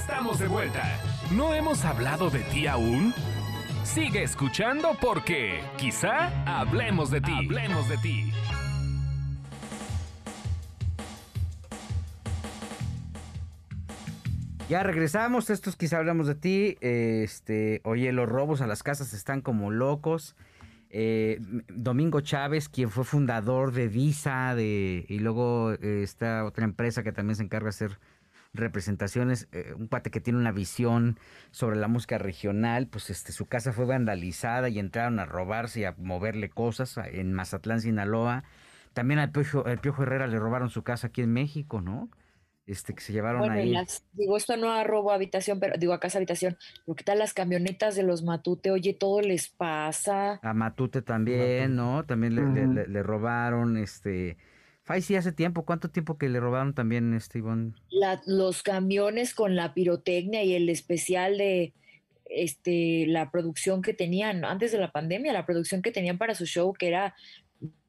Estamos 0.00 0.38
de 0.38 0.48
vuelta. 0.48 0.98
¿No 1.32 1.54
hemos 1.54 1.84
hablado 1.84 2.30
de 2.30 2.40
ti 2.44 2.66
aún? 2.66 3.12
Sigue 3.84 4.22
escuchando 4.22 4.96
porque 5.00 5.60
quizá 5.76 6.30
hablemos 6.46 7.10
de 7.10 7.20
ti. 7.20 7.32
Hablemos 7.32 7.88
de 7.88 7.96
ti. 7.98 8.32
Ya 14.68 14.82
regresamos, 14.82 15.50
estos 15.50 15.76
quizá 15.76 15.98
hablamos 15.98 16.26
de 16.26 16.34
ti. 16.36 16.78
Este, 16.80 17.80
oye, 17.84 18.12
los 18.12 18.28
robos 18.28 18.60
a 18.60 18.66
las 18.66 18.82
casas 18.82 19.12
están 19.12 19.40
como 19.40 19.70
locos. 19.70 20.36
Eh, 20.90 21.38
Domingo 21.68 22.20
Chávez, 22.20 22.68
quien 22.68 22.90
fue 22.90 23.04
fundador 23.04 23.72
de 23.72 23.88
Visa, 23.88 24.54
de, 24.54 25.04
y 25.08 25.18
luego 25.18 25.72
eh, 25.72 26.02
está 26.02 26.44
otra 26.44 26.64
empresa 26.64 27.02
que 27.02 27.12
también 27.12 27.36
se 27.36 27.42
encarga 27.42 27.64
de 27.66 27.70
hacer 27.70 27.98
representaciones, 28.58 29.48
eh, 29.52 29.72
un 29.76 29.88
pate 29.88 30.10
que 30.10 30.20
tiene 30.20 30.38
una 30.38 30.52
visión 30.52 31.18
sobre 31.50 31.76
la 31.76 31.88
música 31.88 32.18
regional, 32.18 32.86
pues 32.88 33.10
este 33.10 33.32
su 33.32 33.46
casa 33.46 33.72
fue 33.72 33.86
vandalizada 33.86 34.68
y 34.68 34.78
entraron 34.78 35.18
a 35.18 35.26
robarse 35.26 35.80
y 35.80 35.84
a 35.84 35.94
moverle 35.98 36.50
cosas 36.50 36.98
en 37.12 37.32
Mazatlán, 37.32 37.80
Sinaloa. 37.80 38.44
También 38.92 39.20
al 39.20 39.30
Piojo, 39.30 39.66
al 39.66 39.78
Piojo 39.80 40.02
Herrera 40.02 40.26
le 40.26 40.38
robaron 40.38 40.70
su 40.70 40.82
casa 40.82 41.08
aquí 41.08 41.22
en 41.22 41.32
México, 41.32 41.80
¿no? 41.80 42.10
este, 42.68 42.94
que 42.94 43.00
se 43.00 43.14
llevaron 43.14 43.40
bueno, 43.40 43.54
ahí. 43.54 43.74
digo, 44.12 44.36
esto 44.36 44.56
no 44.58 44.70
a 44.70 44.84
robo 44.84 45.10
habitación, 45.10 45.58
pero 45.58 45.78
digo 45.78 45.94
a 45.94 46.00
casa 46.00 46.18
habitación. 46.18 46.58
Pero 46.84 46.96
qué 46.96 47.02
tal 47.02 47.18
las 47.18 47.32
camionetas 47.32 47.96
de 47.96 48.02
los 48.02 48.22
Matute, 48.22 48.70
oye, 48.70 48.92
todo 48.92 49.22
les 49.22 49.48
pasa. 49.48 50.38
A 50.42 50.52
Matute 50.52 51.00
también, 51.00 51.74
¿no? 51.74 52.04
También 52.04 52.34
le, 52.34 52.86
le, 52.86 53.02
robaron, 53.02 53.78
este. 53.78 54.36
Ay, 54.88 55.02
sí, 55.02 55.14
hace 55.16 55.32
tiempo. 55.32 55.66
¿Cuánto 55.66 55.90
tiempo 55.90 56.16
que 56.16 56.30
le 56.30 56.40
robaron 56.40 56.74
también, 56.74 57.12
este 57.12 57.42
La, 57.90 58.22
los 58.26 58.62
camiones 58.62 59.34
con 59.34 59.54
la 59.54 59.74
pirotecnia 59.74 60.42
y 60.44 60.54
el 60.54 60.70
especial 60.70 61.36
de 61.36 61.74
este 62.24 63.06
la 63.06 63.30
producción 63.30 63.82
que 63.82 63.94
tenían 63.94 64.44
antes 64.44 64.72
de 64.72 64.78
la 64.78 64.90
pandemia, 64.90 65.32
la 65.32 65.46
producción 65.46 65.82
que 65.82 65.92
tenían 65.92 66.16
para 66.16 66.34
su 66.34 66.46
show, 66.46 66.72
que 66.72 66.88
era 66.88 67.14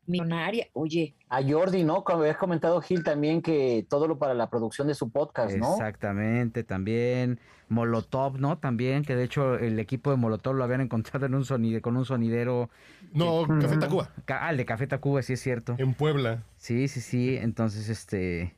millonaria. 0.09 0.67
Oye. 0.73 1.15
A 1.29 1.41
Jordi, 1.43 1.83
¿no? 1.83 2.03
Como 2.03 2.21
habías 2.21 2.37
comentado 2.37 2.81
Gil 2.81 3.03
también 3.03 3.41
que 3.41 3.85
todo 3.89 4.07
lo 4.07 4.17
para 4.17 4.33
la 4.33 4.49
producción 4.49 4.87
de 4.87 4.95
su 4.95 5.09
podcast, 5.11 5.55
¿no? 5.55 5.73
Exactamente, 5.73 6.63
también 6.63 7.39
Molotov, 7.69 8.39
¿no? 8.39 8.57
También, 8.57 9.03
que 9.03 9.15
de 9.15 9.23
hecho 9.23 9.55
el 9.55 9.79
equipo 9.79 10.09
de 10.09 10.17
Molotov 10.17 10.55
lo 10.55 10.63
habían 10.63 10.81
encontrado 10.81 11.27
en 11.27 11.35
un 11.35 11.45
sonido, 11.45 11.81
con 11.81 11.95
un 11.95 12.05
sonidero. 12.05 12.69
No, 13.13 13.45
Café 13.47 13.77
Tacuba. 13.77 14.09
Ah, 14.27 14.51
el 14.51 14.57
de 14.57 14.65
Café 14.65 14.87
Tacuba, 14.87 15.21
sí 15.21 15.33
es 15.33 15.41
cierto. 15.41 15.75
En 15.77 15.93
Puebla. 15.93 16.43
Sí, 16.57 16.87
sí, 16.87 16.99
sí. 16.99 17.37
Entonces, 17.37 17.89
este, 17.89 18.55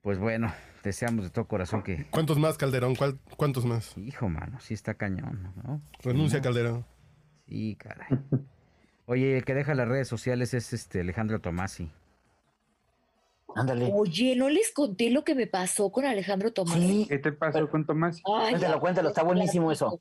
pues 0.00 0.18
bueno, 0.18 0.52
deseamos 0.82 1.24
de 1.24 1.30
todo 1.30 1.46
corazón 1.46 1.82
que. 1.82 2.06
¿Cuántos 2.10 2.38
más, 2.38 2.56
Calderón? 2.56 2.94
¿Cuántos 3.36 3.66
más? 3.66 3.96
Hijo, 3.98 4.28
mano, 4.28 4.58
sí 4.60 4.74
está 4.74 4.94
cañón, 4.94 5.52
¿no? 5.62 5.82
Renuncia, 6.02 6.40
Calderón. 6.40 6.84
Sí, 7.46 7.76
caray. 7.76 8.08
Oye, 9.06 9.36
el 9.36 9.44
que 9.44 9.54
deja 9.54 9.74
las 9.74 9.88
redes 9.88 10.08
sociales 10.08 10.52
es 10.52 10.72
este 10.72 11.00
Alejandro 11.00 11.40
Tomasi. 11.40 11.90
Ándale. 13.54 13.90
Oye, 13.92 14.36
no 14.36 14.50
les 14.50 14.72
conté 14.72 15.10
lo 15.10 15.24
que 15.24 15.34
me 15.34 15.46
pasó 15.46 15.90
con 15.90 16.04
Alejandro 16.04 16.52
Tomasi. 16.52 17.06
¿Qué 17.08 17.18
te 17.18 17.32
pasó 17.32 17.70
con 17.70 17.86
Tomasi? 17.86 18.20
Cuéntalo, 18.22 18.80
cuéntalo, 18.80 19.08
está 19.08 19.22
buenísimo 19.22 19.70
eso. 19.70 20.00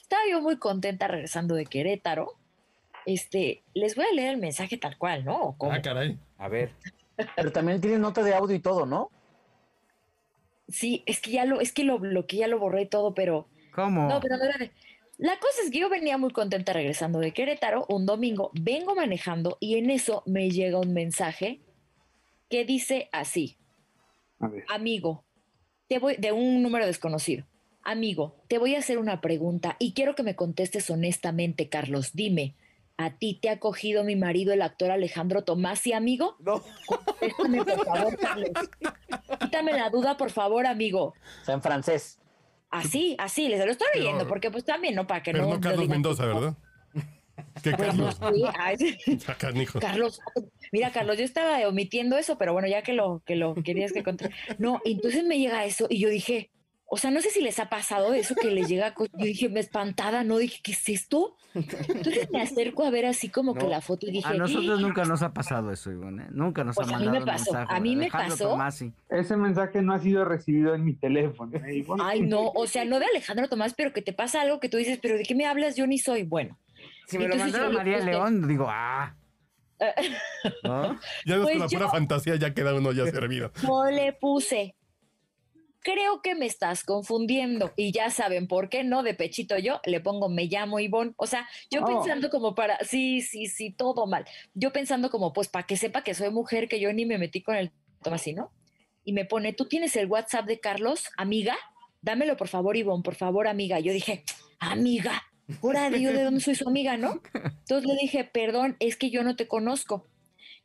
Estaba 0.00 0.22
yo 0.30 0.42
muy 0.42 0.58
contenta 0.58 1.08
regresando 1.08 1.54
de 1.54 1.64
Querétaro. 1.64 2.34
Este, 3.06 3.62
les 3.72 3.94
voy 3.94 4.04
a 4.04 4.14
leer 4.14 4.34
el 4.34 4.40
mensaje 4.40 4.76
tal 4.78 4.98
cual, 4.98 5.24
¿no? 5.24 5.56
Ah, 5.60 5.80
caray. 5.80 6.18
A 6.36 6.48
ver. 6.48 6.72
Pero 7.36 7.52
también 7.52 7.80
tiene 7.80 7.98
nota 7.98 8.22
de 8.22 8.34
audio 8.34 8.56
y 8.56 8.60
todo, 8.60 8.84
¿no? 8.84 9.10
Sí, 10.68 11.02
es 11.06 11.20
que 11.20 11.30
ya 11.30 11.44
lo, 11.44 11.60
es 11.60 11.72
que 11.72 11.84
lo 11.84 11.98
bloqueé, 11.98 12.40
ya 12.40 12.48
lo 12.48 12.58
borré 12.58 12.86
todo, 12.86 13.14
pero. 13.14 13.46
¿Cómo? 13.72 14.08
No, 14.08 14.20
pero 14.20 14.36
no 14.36 14.44
era 14.44 14.58
de. 14.58 14.72
La 15.18 15.38
cosa 15.38 15.62
es 15.64 15.70
que 15.70 15.78
yo 15.78 15.88
venía 15.88 16.18
muy 16.18 16.30
contenta 16.30 16.72
regresando 16.72 17.20
de 17.20 17.32
Querétaro 17.32 17.86
un 17.88 18.04
domingo, 18.04 18.50
vengo 18.52 18.94
manejando 18.94 19.58
y 19.60 19.76
en 19.76 19.90
eso 19.90 20.22
me 20.26 20.50
llega 20.50 20.80
un 20.80 20.92
mensaje 20.92 21.60
que 22.50 22.64
dice 22.64 23.08
así: 23.12 23.56
Amigo, 24.68 25.24
te 25.88 25.98
voy 25.98 26.16
de 26.16 26.32
un 26.32 26.62
número 26.62 26.86
desconocido. 26.86 27.46
Amigo, 27.82 28.36
te 28.48 28.58
voy 28.58 28.74
a 28.74 28.78
hacer 28.78 28.98
una 28.98 29.20
pregunta 29.20 29.76
y 29.78 29.92
quiero 29.92 30.14
que 30.14 30.22
me 30.22 30.34
contestes 30.34 30.90
honestamente, 30.90 31.68
Carlos. 31.68 32.12
Dime, 32.14 32.54
¿a 32.96 33.16
ti 33.18 33.38
te 33.40 33.50
ha 33.50 33.60
cogido 33.60 34.02
mi 34.02 34.16
marido, 34.16 34.52
el 34.52 34.62
actor 34.62 34.90
Alejandro 34.90 35.44
Tomás, 35.44 35.86
y 35.86 35.92
amigo? 35.92 36.36
No. 36.40 36.62
Contéstame, 36.86 37.64
por 37.64 37.84
favor, 37.84 38.18
Carlos. 38.18 38.50
Quítame 39.38 39.74
la 39.74 39.90
duda, 39.90 40.16
por 40.16 40.30
favor, 40.30 40.66
amigo. 40.66 41.14
O 41.42 41.44
sea, 41.44 41.54
en 41.54 41.62
francés. 41.62 42.18
Así, 42.70 43.16
así, 43.18 43.48
les 43.48 43.64
lo 43.64 43.70
estoy 43.70 43.86
leyendo, 43.94 44.26
porque 44.26 44.50
pues 44.50 44.64
también, 44.64 44.94
¿no? 44.94 45.06
Para 45.06 45.22
que 45.22 45.32
pero 45.32 45.44
no. 45.44 45.54
no 45.54 45.60
Carlos 45.60 45.88
Mendoza, 45.88 46.26
¿verdad? 46.26 46.56
¿Qué 47.62 47.72
Carlos? 47.72 48.18
Carlos, 49.80 50.20
mira, 50.72 50.90
Carlos, 50.92 51.18
yo 51.18 51.24
estaba 51.24 51.66
omitiendo 51.68 52.16
eso, 52.16 52.36
pero 52.38 52.52
bueno, 52.52 52.68
ya 52.68 52.82
que 52.82 52.92
lo, 52.92 53.22
que 53.24 53.36
lo 53.36 53.54
querías 53.54 53.92
que 53.92 54.02
conté. 54.02 54.30
No, 54.58 54.80
entonces 54.84 55.24
me 55.24 55.38
llega 55.38 55.64
eso 55.64 55.86
y 55.88 55.98
yo 55.98 56.08
dije, 56.08 56.50
o 56.94 56.96
sea, 56.96 57.10
no 57.10 57.20
sé 57.20 57.30
si 57.30 57.40
les 57.40 57.58
ha 57.58 57.68
pasado 57.68 58.14
eso 58.14 58.36
que 58.36 58.52
les 58.52 58.68
llega. 58.68 58.94
Yo 58.96 59.26
dije, 59.26 59.48
me 59.48 59.58
espantada, 59.58 60.22
¿no? 60.22 60.38
Dije, 60.38 60.60
¿qué 60.62 60.70
es 60.70 60.88
esto? 60.88 61.34
Entonces 61.52 62.30
me 62.30 62.40
acerco 62.40 62.84
a 62.84 62.90
ver 62.90 63.04
así 63.04 63.30
como 63.30 63.52
que 63.52 63.66
la 63.66 63.80
foto 63.80 64.06
y 64.06 64.12
dije. 64.12 64.28
A 64.28 64.34
nosotros 64.34 64.80
nunca 64.80 65.04
nos 65.04 65.20
ha 65.22 65.34
pasado 65.34 65.72
eso, 65.72 65.90
Ivonne. 65.90 66.28
Nunca 66.30 66.62
nos 66.62 66.76
pues 66.76 66.86
ha 66.86 66.92
mandado. 66.92 67.10
A 67.10 67.12
mí 67.12 67.18
me 67.18 67.26
pasó. 67.26 67.56
a 67.56 67.80
mí 67.80 67.96
me 67.96 68.10
pasó. 68.12 68.50
Tomasi. 68.50 68.92
Ese 69.08 69.36
mensaje 69.36 69.82
no 69.82 69.92
ha 69.92 69.98
sido 69.98 70.24
recibido 70.24 70.72
en 70.72 70.84
mi 70.84 70.94
teléfono. 70.94 71.56
¿eh? 71.56 71.84
Ay, 72.00 72.20
no. 72.20 72.52
O 72.54 72.68
sea, 72.68 72.84
no 72.84 73.00
de 73.00 73.06
Alejandro 73.06 73.48
Tomás, 73.48 73.74
pero 73.74 73.92
que 73.92 74.00
te 74.00 74.12
pasa 74.12 74.42
algo 74.42 74.60
que 74.60 74.68
tú 74.68 74.76
dices, 74.76 75.00
pero 75.02 75.16
¿de 75.18 75.24
qué 75.24 75.34
me 75.34 75.46
hablas? 75.46 75.74
Yo 75.74 75.88
ni 75.88 75.98
soy. 75.98 76.22
Bueno. 76.22 76.56
Si 77.08 77.18
me 77.18 77.26
lo 77.26 77.34
mandara 77.34 77.70
María 77.70 77.98
León, 77.98 78.46
digo, 78.46 78.68
ah. 78.68 79.16
¿No? 80.62 80.96
Ya 81.26 81.38
no 81.38 81.42
pues 81.42 81.58
la 81.58 81.66
pura 81.66 81.88
fantasía 81.88 82.36
ya 82.36 82.54
queda 82.54 82.72
uno 82.72 82.92
ya 82.92 83.04
servido. 83.06 83.50
No 83.64 83.90
le 83.90 84.12
puse 84.12 84.76
creo 85.84 86.22
que 86.22 86.34
me 86.34 86.46
estás 86.46 86.82
confundiendo. 86.82 87.72
Y 87.76 87.92
ya 87.92 88.10
saben 88.10 88.48
por 88.48 88.68
qué, 88.68 88.82
¿no? 88.82 89.04
De 89.04 89.14
pechito 89.14 89.56
yo 89.58 89.80
le 89.84 90.00
pongo 90.00 90.28
me 90.28 90.46
llamo 90.46 90.80
Ivonne. 90.80 91.12
O 91.16 91.26
sea, 91.28 91.46
yo 91.70 91.82
Oh. 91.82 91.86
pensando 91.86 92.30
como 92.30 92.54
para, 92.54 92.78
sí, 92.84 93.20
sí, 93.20 93.46
sí, 93.46 93.70
todo 93.70 94.06
mal. 94.06 94.24
Yo 94.54 94.72
pensando 94.72 95.10
como, 95.10 95.32
pues 95.32 95.48
para 95.48 95.66
que 95.66 95.76
sepa 95.76 96.02
que 96.02 96.14
soy 96.14 96.30
mujer, 96.30 96.66
que 96.68 96.80
yo 96.80 96.92
ni 96.92 97.04
me 97.06 97.18
metí 97.18 97.42
con 97.42 97.54
el 97.54 97.70
así, 98.10 98.32
¿no? 98.32 98.50
Y 99.04 99.12
me 99.12 99.24
pone, 99.26 99.52
¿tú 99.52 99.66
tienes 99.66 99.94
el 99.96 100.06
WhatsApp 100.06 100.46
de 100.46 100.58
Carlos, 100.58 101.04
amiga? 101.16 101.56
Dámelo, 102.00 102.36
por 102.36 102.48
favor, 102.48 102.76
Ivonne, 102.76 103.02
por 103.02 103.14
favor, 103.14 103.46
amiga. 103.46 103.78
Yo 103.80 103.92
dije, 103.92 104.24
amiga, 104.58 105.22
ahora 105.62 105.90
de 105.90 106.00
yo 106.00 106.12
de 106.12 106.24
dónde 106.24 106.40
soy 106.40 106.54
su 106.54 106.66
amiga, 106.68 106.96
¿no? 106.96 107.20
Entonces 107.34 107.86
le 107.86 107.96
dije, 108.00 108.24
perdón, 108.24 108.76
es 108.80 108.96
que 108.96 109.10
yo 109.10 109.22
no 109.22 109.36
te 109.36 109.46
conozco. 109.46 110.06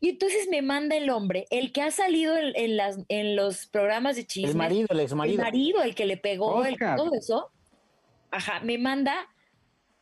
Y 0.02 0.10
entonces 0.10 0.48
me 0.50 0.62
manda 0.62 0.96
el 0.96 1.10
hombre, 1.10 1.46
el 1.50 1.74
que 1.74 1.82
ha 1.82 1.92
salido 1.92 2.38
en, 2.38 2.54
en 2.56 2.78
las, 2.78 3.00
en 3.10 3.36
los 3.36 3.68
programas 3.68 4.16
de 4.16 4.26
chismes. 4.26 4.52
El 4.52 4.58
marido, 4.58 4.88
el 4.92 5.00
ex 5.02 5.14
marido. 5.14 5.36
El 5.36 5.46
marido, 5.46 5.82
el 5.84 5.96
que 5.96 6.06
le 6.06 6.18
pegó, 6.18 6.64
el, 6.64 6.78
todo 6.78 7.14
eso. 7.14 7.52
Ajá, 8.32 8.62
me 8.62 8.78
manda 8.78 9.28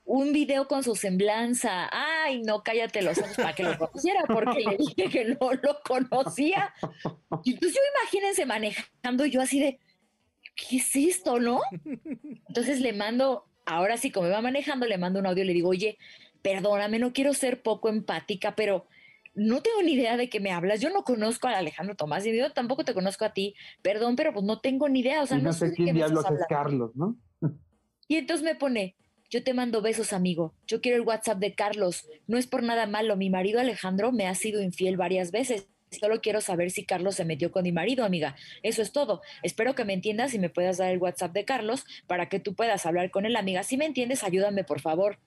un 0.06 0.34
video 0.34 0.68
con 0.68 0.84
su 0.84 0.96
semblanza. 0.96 1.90
Ay, 1.92 2.42
no, 2.44 2.64
cállate 2.64 3.02
los 3.02 3.18
ojos 3.18 3.36
para 3.36 3.54
que 3.54 3.64
lo 3.64 3.78
conociera, 3.78 4.24
porque 4.28 4.60
le 4.60 4.78
dije 4.78 5.10
que 5.10 5.26
no 5.26 5.52
lo 5.54 5.80
conocía. 5.84 6.74
Y 7.44 7.54
entonces 7.54 7.74
yo 7.74 8.00
imagínense 8.02 8.46
manejando 8.46 9.26
yo 9.26 9.42
así 9.42 9.60
de, 9.60 9.80
¿qué 10.56 10.78
es 10.78 10.96
esto, 10.96 11.40
no? 11.40 11.60
Entonces 12.48 12.82
le 12.82 12.94
mando, 12.94 13.46
ahora 13.66 13.98
sí, 13.98 14.12
como 14.12 14.28
me 14.28 14.34
va 14.34 14.42
manejando, 14.42 14.86
le 14.86 14.98
mando 14.98 15.20
un 15.20 15.26
audio 15.26 15.44
y 15.44 15.48
le 15.48 15.54
digo, 15.54 15.70
oye, 15.70 15.98
perdóname, 16.42 17.00
no 17.00 17.14
quiero 17.14 17.34
ser 17.34 17.62
poco 17.62 17.90
empática, 17.90 18.56
pero 18.56 18.86
no 19.38 19.62
tengo 19.62 19.84
ni 19.84 19.94
idea 19.94 20.18
de 20.18 20.30
qué 20.30 20.40
me 20.40 20.52
hablas. 20.52 20.82
Yo 20.82 20.90
no 20.90 21.04
conozco 21.04 21.48
a 21.48 21.58
Alejandro 21.58 21.96
Tomás 21.96 22.26
y 22.26 22.36
yo 22.36 22.52
tampoco 22.52 22.84
te 22.84 22.96
conozco 22.96 23.24
a 23.24 23.34
ti. 23.34 23.54
Perdón, 23.84 24.16
pero 24.16 24.34
pues 24.34 24.44
no 24.44 24.60
tengo 24.60 24.90
ni 24.90 25.02
idea. 25.02 25.22
O 25.22 25.28
sea, 25.28 25.38
y 25.38 25.44
no, 25.44 25.54
sé 25.54 25.70
de 25.70 25.76
quién 25.76 25.96
diablos 25.96 26.26
es. 26.26 26.46
Carlos, 26.50 26.96
¿no? 26.96 27.16
Y 28.08 28.16
entonces 28.16 28.44
me 28.44 28.56
pone, 28.56 28.96
yo 29.30 29.44
te 29.44 29.54
mando 29.54 29.82
besos, 29.82 30.12
amigo. 30.12 30.56
Yo 30.66 30.82
quiero 30.82 30.98
el 30.98 31.04
WhatsApp 31.04 31.38
de 31.38 31.54
Carlos. 31.54 32.08
No 32.26 32.38
es 32.38 32.48
por 32.48 32.64
nada 32.64 32.88
malo. 32.88 33.16
Mi 33.16 33.30
marido 33.30 33.60
Alejandro 33.60 34.12
me 34.12 34.26
ha 34.26 34.34
sido 34.34 34.62
infiel 34.62 34.98
varias 34.98 35.32
veces. 35.32 35.68
Solo 35.92 36.20
quiero 36.20 36.42
saber 36.42 36.72
si 36.72 36.84
Carlos 36.84 37.16
se 37.16 37.24
metió 37.24 37.52
con 37.52 37.62
mi 37.62 37.72
marido, 37.72 38.06
amiga. 38.06 38.36
Eso 38.64 38.82
es 38.82 38.92
todo. 38.92 39.22
Espero 39.44 39.76
que 39.76 39.86
me 39.86 39.94
entiendas 39.94 40.34
y 40.34 40.40
me 40.40 40.50
puedas 40.50 40.78
dar 40.78 40.92
el 40.92 40.98
WhatsApp 40.98 41.34
de 41.34 41.46
Carlos 41.46 41.86
para 42.08 42.28
que 42.28 42.40
tú 42.40 42.56
puedas 42.56 42.88
hablar 42.88 43.12
con 43.12 43.26
él, 43.26 43.36
amiga. 43.36 43.62
Si 43.62 43.78
me 43.78 43.86
entiendes, 43.86 44.24
ayúdame, 44.24 44.64
por 44.64 44.82
favor. 44.82 45.20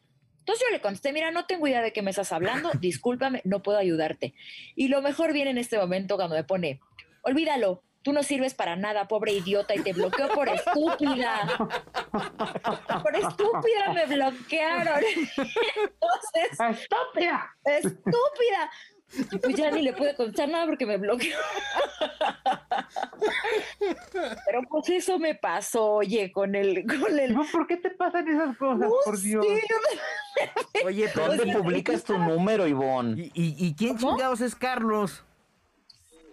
Entonces 0.50 0.66
yo 0.68 0.72
le 0.72 0.80
contesté, 0.80 1.12
mira, 1.12 1.30
no 1.30 1.46
tengo 1.46 1.68
idea 1.68 1.80
de 1.80 1.92
qué 1.92 2.02
me 2.02 2.10
estás 2.10 2.32
hablando, 2.32 2.72
discúlpame, 2.80 3.40
no 3.44 3.62
puedo 3.62 3.78
ayudarte. 3.78 4.34
Y 4.74 4.88
lo 4.88 5.00
mejor 5.00 5.32
viene 5.32 5.52
en 5.52 5.58
este 5.58 5.78
momento 5.78 6.16
cuando 6.16 6.34
me 6.34 6.42
pone, 6.42 6.80
olvídalo, 7.22 7.84
tú 8.02 8.12
no 8.12 8.24
sirves 8.24 8.54
para 8.54 8.74
nada, 8.74 9.06
pobre 9.06 9.32
idiota, 9.32 9.76
y 9.76 9.82
te 9.84 9.92
bloqueó 9.92 10.26
por 10.30 10.48
estúpida. 10.48 11.56
Por 13.00 13.14
estúpida 13.14 13.92
me 13.94 14.06
bloquearon. 14.06 15.04
Entonces, 15.36 16.80
¡Estúpida! 16.82 17.56
estúpida. 17.64 18.70
Y 19.12 19.38
pues 19.38 19.56
ya 19.56 19.70
ni 19.70 19.82
le 19.82 19.92
pude 19.92 20.14
contar 20.14 20.48
nada 20.48 20.66
porque 20.66 20.86
me 20.86 20.96
bloqueó. 20.96 21.36
Pero 24.46 24.62
pues 24.68 24.88
eso 24.90 25.18
me 25.18 25.34
pasó, 25.34 25.94
oye, 25.94 26.30
con 26.30 26.54
el, 26.54 26.86
con 26.86 27.18
el. 27.18 27.34
¿Por 27.50 27.66
qué 27.66 27.76
te 27.76 27.90
pasan 27.90 28.28
esas 28.28 28.56
cosas, 28.56 28.88
por 29.04 29.20
Dios? 29.20 29.44
Oye, 30.84 31.10
¿dónde 31.14 31.52
publicas 31.52 32.04
tu 32.04 32.16
número, 32.18 32.66
Ivonne? 32.66 33.30
¿Y, 33.34 33.66
y, 33.66 33.74
quién 33.74 33.98
chingados 33.98 34.40
es 34.40 34.54
Carlos? 34.54 35.24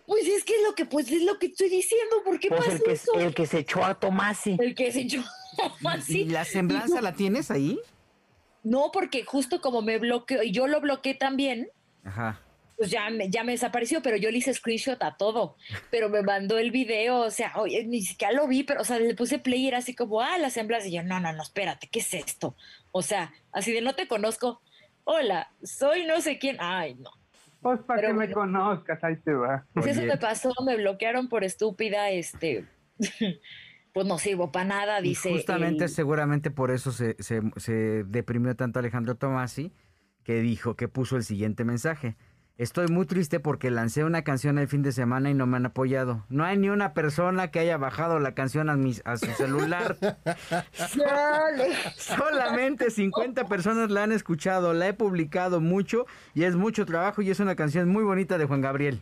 Pues 0.06 0.25
es 0.25 0.44
que 0.45 0.53
es 0.53 0.63
lo 0.63 0.73
que, 0.73 0.85
pues 0.85 1.12
es 1.12 1.23
lo 1.23 1.38
que 1.38 1.47
estoy 1.47 1.69
diciendo, 1.69 2.18
¿por 2.23 2.39
qué 2.39 2.47
pues 2.47 2.62
pasa 2.62 2.71
el 2.73 2.83
que, 2.83 2.91
eso? 2.94 3.13
El 3.15 3.33
que 3.33 3.45
se 3.45 3.59
echó 3.59 3.83
a 3.83 3.95
Tomasi. 3.95 4.56
El 4.59 4.73
que 4.73 4.91
se 4.91 5.01
echó 5.01 5.19
a 5.21 5.69
Tomasi. 5.69 6.21
¿Y 6.21 6.30
la 6.30 6.45
semblanza 6.45 7.01
la 7.01 7.13
tienes 7.13 7.51
ahí? 7.51 7.80
No, 8.63 8.91
porque 8.94 9.25
justo 9.25 9.59
como 9.59 9.81
me 9.81 9.97
bloqueó, 9.97 10.44
y 10.44 10.51
yo 10.51 10.68
lo 10.68 10.80
bloqueé 10.80 11.15
también. 11.15 11.69
Ajá 12.06 12.41
pues 12.77 12.91
ya 12.91 13.09
me, 13.09 13.29
ya 13.29 13.44
me 13.44 13.53
desapareció, 13.53 14.01
pero 14.03 14.18
yo 14.18 14.29
le 14.29 14.38
hice 14.38 14.53
screenshot 14.53 15.01
a 15.01 15.18
todo, 15.18 15.57
pero 15.89 16.09
me 16.09 16.21
mandó 16.21 16.59
el 16.59 16.69
video, 16.69 17.21
o 17.21 17.31
sea, 17.31 17.53
oye, 17.56 17.83
ni 17.85 18.01
siquiera 18.03 18.33
lo 18.33 18.47
vi, 18.47 18.63
pero, 18.63 18.81
o 18.81 18.83
sea, 18.83 19.00
le 19.00 19.15
puse 19.15 19.39
play 19.39 19.63
y 19.63 19.68
era 19.68 19.79
así 19.79 19.95
como, 19.95 20.21
ah, 20.21 20.38
la 20.38 20.51
semblanza, 20.51 20.88
y 20.88 20.91
yo, 20.94 21.03
no, 21.03 21.19
no, 21.19 21.33
no, 21.33 21.41
espérate, 21.41 21.88
¿qué 21.88 22.00
es 22.00 22.13
esto? 22.13 22.56
O 22.91 23.01
sea, 23.01 23.33
así 23.51 23.74
de 23.74 23.81
no 23.81 23.95
te 23.95 24.07
conozco, 24.07 24.62
hola, 25.06 25.51
soy 25.63 26.06
no 26.06 26.21
sé 26.21 26.38
quién, 26.38 26.57
ay, 26.59 26.95
no. 26.95 27.09
Pues 27.62 27.79
para 27.81 28.09
que 28.09 28.13
me 28.13 28.31
conozcas, 28.31 29.03
ahí 29.03 29.18
te 29.18 29.33
va. 29.33 29.65
Pues 29.73 29.88
eso 29.88 30.03
me 30.03 30.18
pasó, 30.18 30.53
me 30.63 30.77
bloquearon 30.77 31.27
por 31.30 31.44
estúpida, 31.44 32.12
este, 32.12 32.68
pues 33.94 34.06
no 34.06 34.19
sirvo 34.19 34.51
para 34.51 34.65
nada, 34.65 35.01
dice. 35.01 35.31
justamente, 35.31 35.88
seguramente 35.88 36.51
por 36.51 36.69
eso 36.69 36.91
se, 36.91 37.15
se, 37.18 37.41
se 37.56 38.03
deprimió 38.03 38.56
tanto 38.56 38.77
Alejandro 38.77 39.15
Tomasi, 39.15 39.73
que 40.23 40.41
dijo, 40.41 40.75
que 40.75 40.88
puso 40.88 41.15
el 41.15 41.23
siguiente 41.23 41.63
mensaje. 41.63 42.15
Estoy 42.57 42.88
muy 42.88 43.06
triste 43.06 43.39
porque 43.39 43.69
lancé 43.69 44.04
una 44.04 44.24
canción 44.24 44.57
el 44.57 44.68
fin 44.68 44.81
de 44.81 44.92
semana 44.92 45.30
y 45.30 45.36
no 45.36 45.45
me 45.45 45.57
han 45.57 45.68
apoyado. 45.68 46.25
No 46.27 46.44
hay 46.44 46.57
ni 46.57 46.69
una 46.69 46.94
persona 46.94 47.51
que 47.51 47.59
haya 47.59 47.77
bajado 47.77 48.19
la 48.19 48.33
canción 48.33 48.71
a, 48.71 48.77
a 49.06 49.18
su 49.18 49.27
celular. 49.33 49.95
Solamente 51.98 52.89
50 52.89 53.45
personas 53.48 53.92
la 53.92 54.04
han 54.04 54.12
escuchado. 54.12 54.74
La 54.74 54.88
he 54.88 54.94
publicado 54.94 55.62
mucho 55.62 56.07
y 56.33 56.45
es 56.45 56.56
mucho 56.56 56.88
trabajo 56.88 57.21
y 57.21 57.30
es 57.30 57.39
una 57.39 57.56
canción 57.56 57.89
muy 57.89 58.04
bonita 58.04 58.39
de 58.39 58.45
Juan 58.45 58.62
Gabriel. 58.62 59.01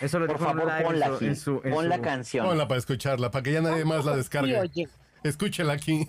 Eso 0.00 0.18
lo 0.18 0.26
Por 0.26 0.38
favor, 0.38 0.68
ponla 0.82 1.12
en 1.20 1.36
su, 1.36 1.60
Pon 1.60 1.88
la 1.88 2.00
canción. 2.00 2.44
Ponla 2.44 2.66
para 2.66 2.78
escucharla, 2.78 3.30
para 3.30 3.44
que 3.44 3.52
ya 3.52 3.60
nadie 3.60 3.84
más 3.84 4.04
la 4.04 4.16
descargue. 4.16 4.88
Escúchela 5.22 5.74
aquí 5.74 6.08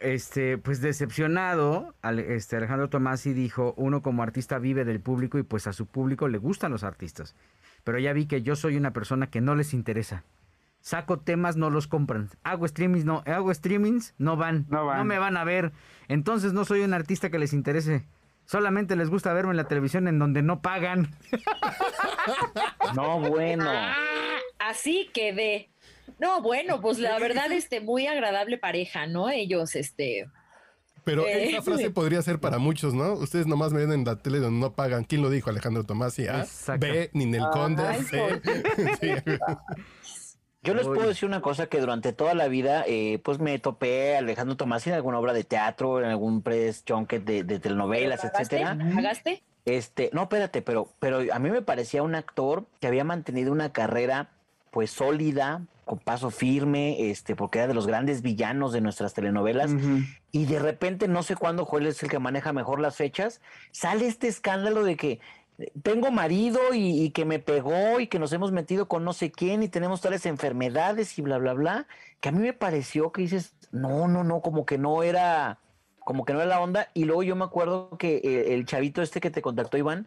este, 0.00 0.58
pues 0.58 0.80
decepcionado, 0.80 1.94
este 2.02 2.56
Alejandro 2.56 2.88
Tomasi 2.88 3.32
dijo, 3.32 3.74
uno 3.76 4.02
como 4.02 4.22
artista 4.22 4.58
vive 4.58 4.84
del 4.84 5.00
público 5.00 5.38
y 5.38 5.42
pues 5.42 5.66
a 5.66 5.72
su 5.72 5.86
público 5.86 6.28
le 6.28 6.38
gustan 6.38 6.72
los 6.72 6.84
artistas. 6.84 7.34
Pero 7.84 7.98
ya 7.98 8.12
vi 8.12 8.26
que 8.26 8.42
yo 8.42 8.56
soy 8.56 8.76
una 8.76 8.92
persona 8.92 9.28
que 9.28 9.40
no 9.40 9.54
les 9.54 9.74
interesa. 9.74 10.24
Saco 10.80 11.18
temas, 11.18 11.56
no 11.56 11.70
los 11.70 11.86
compran. 11.86 12.30
Hago 12.44 12.66
streamings, 12.66 13.04
no, 13.04 13.22
hago 13.26 13.52
streamings, 13.52 14.14
no 14.18 14.36
van. 14.36 14.66
No, 14.68 14.86
van. 14.86 14.98
no 14.98 15.04
me 15.04 15.18
van 15.18 15.36
a 15.36 15.44
ver. 15.44 15.72
Entonces 16.08 16.52
no 16.52 16.64
soy 16.64 16.80
un 16.80 16.94
artista 16.94 17.30
que 17.30 17.38
les 17.38 17.52
interese. 17.52 18.06
Solamente 18.44 18.96
les 18.96 19.10
gusta 19.10 19.32
verme 19.34 19.50
en 19.50 19.58
la 19.58 19.68
televisión 19.68 20.08
en 20.08 20.18
donde 20.18 20.42
no 20.42 20.60
pagan. 20.62 21.14
No, 22.94 23.20
bueno. 23.20 23.64
Ah, 23.68 23.94
así 24.58 25.10
quedé. 25.12 25.70
No, 26.18 26.42
bueno, 26.42 26.80
pues 26.80 26.98
la 26.98 27.18
verdad, 27.18 27.50
este, 27.52 27.80
muy 27.80 28.06
agradable 28.06 28.58
pareja, 28.58 29.06
¿no? 29.06 29.28
Ellos, 29.28 29.74
este. 29.76 30.28
Pero 31.04 31.26
eh, 31.26 31.50
esa 31.50 31.62
frase 31.62 31.90
podría 31.92 32.20
ser 32.22 32.38
para 32.38 32.58
muchos, 32.58 32.94
¿no? 32.94 33.14
Ustedes 33.14 33.46
nomás 33.46 33.72
me 33.72 33.80
ven 33.80 33.92
en 33.92 34.04
la 34.04 34.16
tele 34.16 34.38
donde 34.38 34.60
no 34.60 34.74
pagan. 34.74 35.04
¿Quién 35.04 35.22
lo 35.22 35.30
dijo? 35.30 35.50
Alejandro 35.50 35.84
Tomás 35.84 36.18
y 36.18 36.26
A, 36.26 36.46
B, 36.78 37.10
Ninel 37.14 37.44
Conde, 37.52 37.82
Yo 40.64 40.74
les 40.74 40.86
puedo 40.86 41.06
decir 41.08 41.26
una 41.26 41.40
cosa 41.40 41.68
que 41.68 41.80
durante 41.80 42.12
toda 42.12 42.34
la 42.34 42.48
vida, 42.48 42.84
eh, 42.86 43.20
pues 43.22 43.38
me 43.38 43.58
topé 43.58 44.16
a 44.16 44.18
Alejandro 44.18 44.56
Tomás 44.56 44.86
en 44.86 44.92
alguna 44.92 45.18
obra 45.18 45.32
de 45.32 45.44
teatro, 45.44 46.00
en 46.00 46.06
algún 46.06 46.42
press 46.42 46.84
junket 46.86 47.24
de, 47.24 47.44
de 47.44 47.60
telenovelas, 47.60 48.24
etcétera. 48.24 48.76
¿Pagaste? 48.94 49.42
Este, 49.64 50.10
no, 50.12 50.22
espérate, 50.22 50.60
pero, 50.62 50.88
pero 50.98 51.20
a 51.32 51.38
mí 51.38 51.50
me 51.50 51.62
parecía 51.62 52.02
un 52.02 52.14
actor 52.14 52.66
que 52.80 52.86
había 52.86 53.04
mantenido 53.04 53.52
una 53.52 53.72
carrera 53.72 54.30
pues 54.70 54.90
sólida, 54.90 55.62
con 55.88 55.98
paso 55.98 56.30
firme, 56.30 57.10
este, 57.10 57.34
porque 57.34 57.58
era 57.58 57.66
de 57.66 57.74
los 57.74 57.88
grandes 57.88 58.22
villanos 58.22 58.72
de 58.72 58.80
nuestras 58.80 59.14
telenovelas, 59.14 59.72
y 60.30 60.44
de 60.44 60.60
repente, 60.60 61.08
no 61.08 61.24
sé 61.24 61.34
cuándo 61.34 61.64
Joel 61.64 61.86
es 61.88 62.02
el 62.04 62.10
que 62.10 62.20
maneja 62.20 62.52
mejor 62.52 62.78
las 62.78 62.94
fechas, 62.94 63.40
sale 63.72 64.06
este 64.06 64.28
escándalo 64.28 64.84
de 64.84 64.96
que 64.96 65.20
tengo 65.82 66.12
marido 66.12 66.60
y, 66.72 67.10
que 67.10 67.24
me 67.24 67.40
pegó 67.40 67.98
y 67.98 68.06
que 68.06 68.20
nos 68.20 68.32
hemos 68.32 68.52
metido 68.52 68.86
con 68.86 69.04
no 69.04 69.12
sé 69.12 69.32
quién 69.32 69.64
y 69.64 69.68
tenemos 69.68 70.00
tales 70.00 70.24
enfermedades 70.26 71.18
y 71.18 71.22
bla, 71.22 71.38
bla, 71.38 71.54
bla, 71.54 71.86
que 72.20 72.28
a 72.28 72.32
mí 72.32 72.38
me 72.38 72.52
pareció 72.52 73.10
que 73.10 73.22
dices, 73.22 73.54
no, 73.72 74.06
no, 74.06 74.22
no, 74.22 74.40
como 74.40 74.64
que 74.64 74.78
no 74.78 75.02
era, 75.02 75.58
como 76.04 76.24
que 76.24 76.32
no 76.32 76.40
era 76.40 76.48
la 76.48 76.60
onda, 76.60 76.90
y 76.94 77.04
luego 77.04 77.24
yo 77.24 77.34
me 77.34 77.44
acuerdo 77.44 77.96
que 77.98 78.20
eh, 78.22 78.54
el 78.54 78.66
chavito 78.66 79.02
este 79.02 79.20
que 79.20 79.30
te 79.30 79.42
contactó, 79.42 79.76
Iván, 79.76 80.06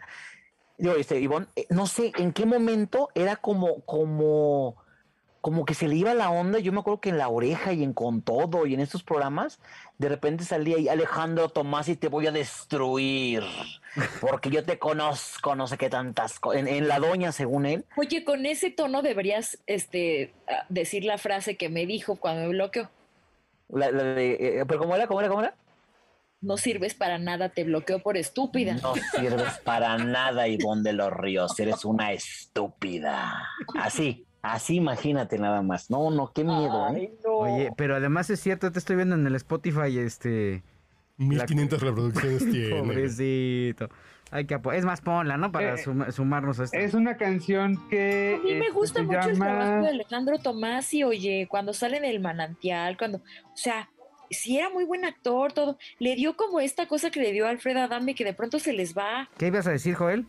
yo, 0.78 0.96
este, 0.96 1.20
Iván, 1.20 1.48
eh, 1.56 1.66
no 1.70 1.86
sé 1.88 2.12
en 2.18 2.34
qué 2.34 2.46
momento 2.46 3.10
era 3.14 3.36
como, 3.36 3.82
como, 3.82 4.78
como 5.42 5.66
que 5.66 5.74
se 5.74 5.88
le 5.88 5.96
iba 5.96 6.14
la 6.14 6.30
onda, 6.30 6.60
yo 6.60 6.72
me 6.72 6.80
acuerdo 6.80 7.02
que 7.02 7.10
en 7.10 7.18
la 7.18 7.28
oreja 7.28 7.74
y 7.74 7.84
en 7.84 7.94
con 7.94 8.22
todo 8.22 8.68
y 8.68 8.76
en 8.76 8.80
estos 8.80 9.02
programas, 9.02 9.60
de 9.98 10.08
repente 10.08 10.44
salía 10.44 10.78
ahí 10.78 10.88
Alejandro 10.88 11.50
Tomás 11.50 11.90
y 11.90 11.96
te 11.96 12.10
voy 12.10 12.28
a 12.28 12.32
destruir, 12.32 13.44
porque 14.22 14.52
yo 14.52 14.64
te 14.64 14.78
conozco, 14.78 15.56
no 15.56 15.68
sé 15.68 15.80
qué 15.80 15.90
tantas 15.90 16.40
cosas, 16.40 16.68
en, 16.68 16.88
la 16.88 17.00
doña 17.00 17.32
según 17.32 17.66
él. 17.66 17.86
Oye, 17.98 18.24
con 18.24 18.46
ese 18.46 18.70
tono 18.70 19.02
deberías 19.02 19.58
este, 19.66 20.32
decir 20.70 21.04
la 21.06 21.18
frase 21.18 21.58
que 21.58 21.70
me 21.70 21.88
dijo 21.88 22.18
cuando 22.18 22.44
me 22.44 22.50
bloqueó. 22.50 22.92
La, 23.70 23.92
de, 23.92 24.60
eh, 24.60 24.66
pero 24.68 24.80
¿cómo 24.80 24.96
era? 24.96 25.08
¿Cómo 25.08 25.22
era? 25.22 25.30
¿Cómo 25.30 25.42
era? 25.42 25.56
No 26.40 26.58
sirves 26.58 26.94
para 26.94 27.18
nada, 27.18 27.50
te 27.50 27.64
bloqueo 27.64 28.00
por 28.00 28.18
estúpida. 28.18 28.76
No 28.82 28.94
sirves 29.16 29.60
para 29.64 29.98
nada, 29.98 30.48
Ivonne 30.48 30.84
de 30.84 30.94
los 30.94 31.12
Ríos, 31.12 31.60
eres 31.60 31.84
una 31.86 32.12
estúpida. 32.14 33.48
Así. 33.80 34.28
Así 34.42 34.76
imagínate 34.76 35.38
nada 35.38 35.62
más. 35.62 35.90
No, 35.90 36.10
no, 36.10 36.32
qué 36.34 36.44
miedo, 36.44 36.88
¿eh? 36.96 37.14
Oye, 37.26 37.72
pero 37.78 37.96
además 37.96 38.30
es 38.30 38.40
cierto, 38.40 38.72
te 38.72 38.80
estoy 38.80 38.96
viendo 38.96 39.16
en 39.16 39.26
el 39.28 39.36
Spotify, 39.36 39.98
este... 40.00 40.64
1500 41.18 41.82
reproducciones 41.82 42.40
tiene. 42.52 42.80
Pobrecito. 42.80 43.90
Hay 44.32 44.46
que 44.46 44.58
es 44.74 44.86
más, 44.86 45.02
ponla, 45.02 45.36
¿no? 45.36 45.52
Para 45.52 45.76
eh, 45.76 46.12
sumarnos 46.12 46.60
a 46.60 46.64
esto. 46.64 46.78
Es 46.78 46.94
una 46.94 47.18
canción 47.18 47.78
que. 47.90 48.40
A 48.40 48.44
mí 48.44 48.54
me 48.54 48.60
este, 48.60 48.72
gusta 48.72 49.04
mucho 49.04 49.30
el 49.30 49.38
trabajo 49.38 49.84
de 49.84 49.90
Alejandro 49.90 50.40
Tomás 50.40 50.94
y 50.94 51.04
oye, 51.04 51.48
cuando 51.50 51.74
sale 51.74 51.98
en 51.98 52.06
el 52.06 52.22
manantial, 52.22 52.98
cuando. 52.98 53.18
O 53.18 53.58
sea, 53.58 53.90
sí 54.30 54.58
era 54.58 54.70
muy 54.70 54.86
buen 54.86 55.04
actor, 55.04 55.52
todo. 55.52 55.78
Le 56.00 56.16
dio 56.16 56.38
como 56.38 56.62
esta 56.62 56.88
cosa 56.88 57.12
que 57.12 57.20
le 57.20 57.34
dio 57.34 57.46
a 57.46 57.50
Alfred 57.50 57.76
Adame 57.76 58.16
que 58.16 58.24
de 58.24 58.34
pronto 58.34 58.58
se 58.58 58.72
les 58.72 58.98
va. 58.98 59.30
¿Qué 59.38 59.48
ibas 59.48 59.68
a 59.68 59.72
decir, 59.72 59.96
Joel? 59.96 60.26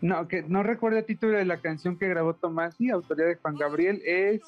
No, 0.00 0.28
que 0.28 0.42
no 0.42 0.62
recuerdo 0.62 0.98
el 0.98 1.04
título 1.04 1.38
de 1.38 1.44
la 1.44 1.60
canción 1.60 1.98
que 1.98 2.08
grabó 2.08 2.34
Tomasi, 2.34 2.90
autoría 2.90 3.26
de 3.26 3.36
Juan 3.36 3.56
Gabriel, 3.56 4.02
es 4.04 4.40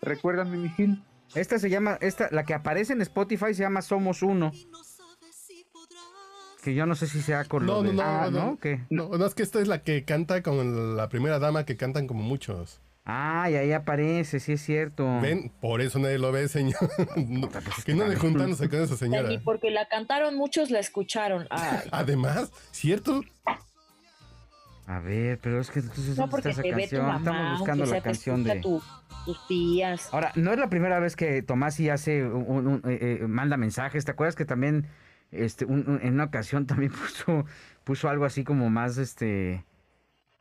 Recuérdame 0.00 0.56
mi 0.56 0.68
Gil. 0.70 1.02
Esta 1.34 1.58
se 1.58 1.70
llama, 1.70 1.98
esta, 2.00 2.28
la 2.30 2.44
que 2.44 2.54
aparece 2.54 2.92
en 2.92 3.02
Spotify 3.02 3.54
se 3.54 3.62
llama 3.62 3.82
Somos 3.82 4.22
Uno. 4.22 4.52
Que 6.62 6.74
yo 6.74 6.86
no 6.86 6.94
sé 6.94 7.06
si 7.06 7.22
sea 7.22 7.44
con 7.44 7.64
no, 7.64 7.82
no, 7.82 7.92
no, 7.92 8.02
ah, 8.02 8.28
no, 8.30 8.58
no, 8.90 9.08
no, 9.16 9.26
es 9.26 9.34
que 9.34 9.44
esta 9.44 9.60
es 9.60 9.68
la 9.68 9.82
que 9.82 10.04
canta 10.04 10.42
con 10.42 10.96
la 10.96 11.08
primera 11.08 11.38
dama 11.38 11.64
que 11.64 11.76
cantan 11.76 12.08
como 12.08 12.22
muchos. 12.22 12.80
Ah, 13.04 13.48
y 13.48 13.54
ahí 13.54 13.72
aparece, 13.72 14.40
sí 14.40 14.54
es 14.54 14.62
cierto. 14.62 15.20
Ven, 15.20 15.52
por 15.60 15.80
eso 15.80 16.00
nadie 16.00 16.18
lo 16.18 16.32
ve, 16.32 16.48
señor. 16.48 16.80
Pues 17.16 17.84
que 17.84 17.94
no 17.94 18.04
le 18.08 18.16
juntándose 18.16 18.68
con 18.68 18.80
esa 18.80 18.96
señora. 18.96 19.32
Y 19.32 19.38
porque 19.38 19.70
la 19.70 19.86
cantaron, 19.86 20.36
muchos 20.36 20.70
la 20.70 20.80
escucharon. 20.80 21.46
Además, 21.92 22.50
¿cierto? 22.72 23.22
A 24.86 25.00
ver, 25.00 25.38
pero 25.42 25.60
es 25.60 25.70
que 25.70 25.80
entonces 25.80 26.16
no 26.16 26.28
porque 26.28 26.50
esa 26.50 26.62
canción. 26.62 27.06
Mamá, 27.06 27.18
Estamos 27.18 27.58
buscando 27.58 27.86
la 27.86 28.00
canción 28.00 28.44
de 28.44 28.60
tus 28.60 28.84
tías. 29.48 30.08
Ahora, 30.12 30.30
no 30.36 30.52
es 30.52 30.58
la 30.58 30.68
primera 30.68 31.00
vez 31.00 31.16
que 31.16 31.42
Tomás 31.42 31.80
y 31.80 31.90
hace 31.90 32.24
un, 32.24 32.82
eh, 32.86 33.18
eh, 33.20 33.26
manda 33.26 33.56
mensajes. 33.56 34.04
¿Te 34.04 34.12
acuerdas 34.12 34.36
que 34.36 34.44
también 34.44 34.86
este 35.32 35.64
en 35.64 36.14
una 36.14 36.24
ocasión 36.24 36.66
también 36.66 36.92
puso 36.92 37.44
puso 37.82 38.08
algo 38.08 38.24
así 38.24 38.44
como 38.44 38.70
más 38.70 38.96
este 38.96 39.64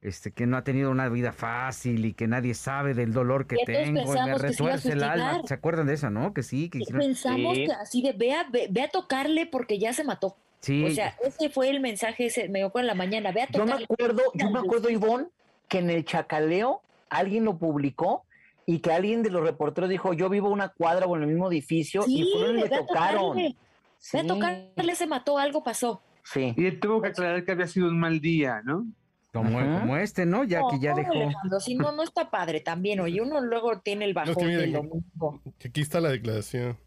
este 0.01 0.31
que 0.31 0.45
no 0.45 0.57
ha 0.57 0.63
tenido 0.63 0.91
una 0.91 1.09
vida 1.09 1.31
fácil 1.31 2.05
y 2.05 2.13
que 2.13 2.27
nadie 2.27 2.53
sabe 2.53 2.93
del 2.93 3.13
dolor 3.13 3.47
que 3.47 3.57
tengo 3.65 4.15
y 4.15 4.25
me 4.25 4.37
retuerce 4.37 4.91
el 4.91 5.01
alma. 5.01 5.41
¿Se 5.47 5.55
acuerdan 5.55 5.87
de 5.87 5.95
eso, 5.95 6.11
no? 6.11 6.35
Que 6.35 6.43
sí, 6.43 6.69
que 6.69 6.81
pensamos 6.81 7.55
que 7.55 7.73
así 7.73 8.03
de 8.03 8.13
ve 8.13 8.33
a, 8.33 8.45
ve 8.51 8.81
a 8.83 8.89
tocarle 8.89 9.47
porque 9.47 9.79
ya 9.79 9.91
se 9.91 10.03
mató. 10.03 10.37
O 10.61 10.89
sea, 10.89 11.15
ese 11.23 11.49
fue 11.49 11.69
el 11.69 11.79
mensaje, 11.79 12.25
ese 12.25 12.49
me 12.49 12.63
acuerdo 12.63 12.85
en 12.85 12.87
la 12.87 12.95
mañana. 12.95 13.31
Ve 13.31 13.43
a 13.43 13.47
yo 13.51 13.65
me 13.65 13.73
acuerdo, 13.73 14.23
yo 14.33 14.49
me 14.49 14.59
acuerdo, 14.59 14.89
Ivonne, 14.89 15.27
que 15.67 15.79
en 15.79 15.89
el 15.89 16.05
chacaleo 16.05 16.81
alguien 17.09 17.45
lo 17.45 17.57
publicó 17.57 18.25
y 18.65 18.79
que 18.79 18.91
alguien 18.91 19.21
de 19.21 19.29
los 19.29 19.43
reporteros 19.43 19.89
dijo, 19.89 20.13
yo 20.13 20.29
vivo 20.29 20.49
una 20.49 20.69
cuadra 20.69 21.05
o 21.05 21.15
en 21.15 21.23
el 21.23 21.27
mismo 21.27 21.49
edificio 21.49 22.03
y 22.07 22.31
fueron 22.31 22.57
y 22.57 22.61
le 22.61 22.69
tocaron. 22.69 23.37
Ve 23.37 24.19
a 24.19 24.27
tocarle, 24.27 24.95
se 24.95 25.07
mató, 25.07 25.37
algo 25.37 25.63
pasó. 25.63 26.01
Sí. 26.23 26.53
Y 26.57 26.65
él 26.65 26.79
tuvo 26.79 27.01
que 27.01 27.09
aclarar 27.09 27.43
que 27.45 27.51
había 27.51 27.67
sido 27.67 27.87
un 27.87 27.99
mal 27.99 28.19
día, 28.19 28.61
¿no? 28.63 28.87
Como, 29.31 29.97
este, 29.97 30.25
¿no? 30.25 30.45
Ya 30.45 30.61
que 30.69 30.79
ya 30.79 30.93
dejó. 30.93 31.11
si 31.59 31.75
no, 31.75 31.91
no 31.91 32.03
está 32.03 32.29
padre 32.29 32.61
también. 32.61 33.01
Oye, 33.01 33.21
uno 33.21 33.41
luego 33.41 33.79
tiene 33.79 34.05
el 34.05 34.13
bajón 34.13 34.47
del 34.47 34.71
domingo. 34.71 35.41
Que 35.59 35.67
aquí 35.67 35.81
está 35.81 35.99
la 35.99 36.09
declaración. 36.09 36.77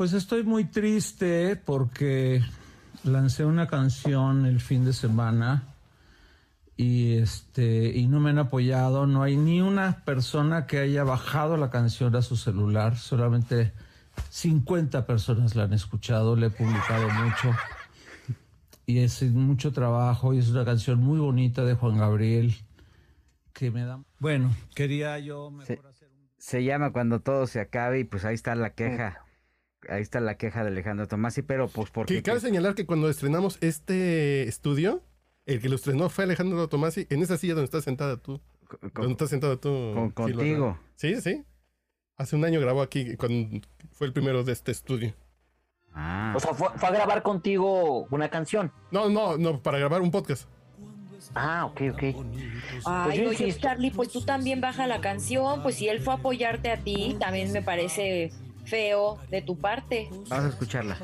Pues 0.00 0.14
estoy 0.14 0.44
muy 0.44 0.64
triste 0.64 1.56
porque 1.56 2.40
lancé 3.04 3.44
una 3.44 3.66
canción 3.66 4.46
el 4.46 4.58
fin 4.58 4.82
de 4.82 4.94
semana 4.94 5.74
y 6.74 7.18
este 7.18 7.94
y 7.94 8.06
no 8.06 8.18
me 8.18 8.30
han 8.30 8.38
apoyado, 8.38 9.06
no 9.06 9.22
hay 9.22 9.36
ni 9.36 9.60
una 9.60 10.02
persona 10.06 10.66
que 10.66 10.78
haya 10.78 11.04
bajado 11.04 11.58
la 11.58 11.68
canción 11.68 12.16
a 12.16 12.22
su 12.22 12.38
celular, 12.38 12.96
solamente 12.96 13.74
50 14.30 15.04
personas 15.04 15.54
la 15.54 15.64
han 15.64 15.74
escuchado, 15.74 16.34
le 16.34 16.46
he 16.46 16.50
publicado 16.50 17.10
mucho. 17.10 17.54
Y 18.86 19.00
es 19.00 19.22
mucho 19.24 19.70
trabajo 19.70 20.32
y 20.32 20.38
es 20.38 20.48
una 20.48 20.64
canción 20.64 20.98
muy 20.98 21.18
bonita 21.18 21.62
de 21.66 21.74
Juan 21.74 21.98
Gabriel 21.98 22.54
que 23.52 23.70
me 23.70 23.84
da 23.84 24.02
Bueno, 24.18 24.50
quería 24.74 25.18
yo 25.18 25.50
mejor 25.50 25.66
se, 25.66 25.88
hacer 25.88 26.08
un... 26.08 26.26
se 26.38 26.64
llama 26.64 26.90
cuando 26.90 27.20
todo 27.20 27.46
se 27.46 27.60
acabe 27.60 28.00
y 28.00 28.04
pues 28.04 28.24
ahí 28.24 28.34
está 28.34 28.54
la 28.54 28.70
queja. 28.70 29.26
Ahí 29.88 30.02
está 30.02 30.20
la 30.20 30.36
queja 30.36 30.62
de 30.62 30.68
Alejandro 30.68 31.08
Tomasi, 31.08 31.42
pero 31.42 31.68
pues 31.68 31.90
porque... 31.90 32.14
Que 32.14 32.22
cabe 32.22 32.40
señalar 32.40 32.74
que 32.74 32.86
cuando 32.86 33.08
estrenamos 33.08 33.58
este 33.60 34.42
estudio, 34.46 35.02
el 35.46 35.60
que 35.60 35.68
lo 35.68 35.76
estrenó 35.76 36.10
fue 36.10 36.24
Alejandro 36.24 36.68
Tomasi, 36.68 37.06
en 37.10 37.22
esa 37.22 37.36
silla 37.36 37.54
donde 37.54 37.64
estás 37.64 37.84
sentada 37.84 38.16
tú. 38.16 38.40
donde 38.94 39.12
estás 39.12 39.30
sentada 39.30 39.56
tú. 39.56 40.12
contigo. 40.14 40.78
Sí, 40.96 41.20
sí. 41.20 41.44
Hace 42.16 42.36
un 42.36 42.44
año 42.44 42.60
grabó 42.60 42.82
aquí, 42.82 43.16
cuando 43.16 43.66
fue 43.92 44.06
el 44.06 44.12
primero 44.12 44.44
de 44.44 44.52
este 44.52 44.70
estudio. 44.70 45.14
Ah. 45.94 46.34
O 46.36 46.40
sea, 46.40 46.52
fue, 46.52 46.68
a 46.68 46.90
grabar 46.90 47.22
contigo 47.22 48.06
una 48.10 48.28
canción. 48.28 48.72
No, 48.90 49.08
no, 49.08 49.38
no, 49.38 49.62
para 49.62 49.78
grabar 49.78 50.02
un 50.02 50.10
podcast. 50.10 50.48
Ah, 51.34 51.66
ok, 51.66 51.80
ok. 51.92 52.02
Ay, 52.84 53.20
pues 53.20 53.40
oye, 53.40 53.56
Charlie, 53.58 53.90
pues 53.90 54.10
tú 54.10 54.22
también 54.22 54.60
baja 54.60 54.86
la 54.86 55.00
canción, 55.00 55.62
pues 55.62 55.76
si 55.76 55.88
él 55.88 56.00
fue 56.00 56.14
a 56.14 56.16
apoyarte 56.16 56.70
a 56.70 56.78
ti, 56.78 57.16
también 57.18 57.52
me 57.52 57.62
parece 57.62 58.32
feo 58.70 59.18
de 59.28 59.42
tu 59.42 59.56
parte. 59.56 60.08
Vamos 60.28 60.44
a 60.44 60.48
escucharla. 60.48 60.96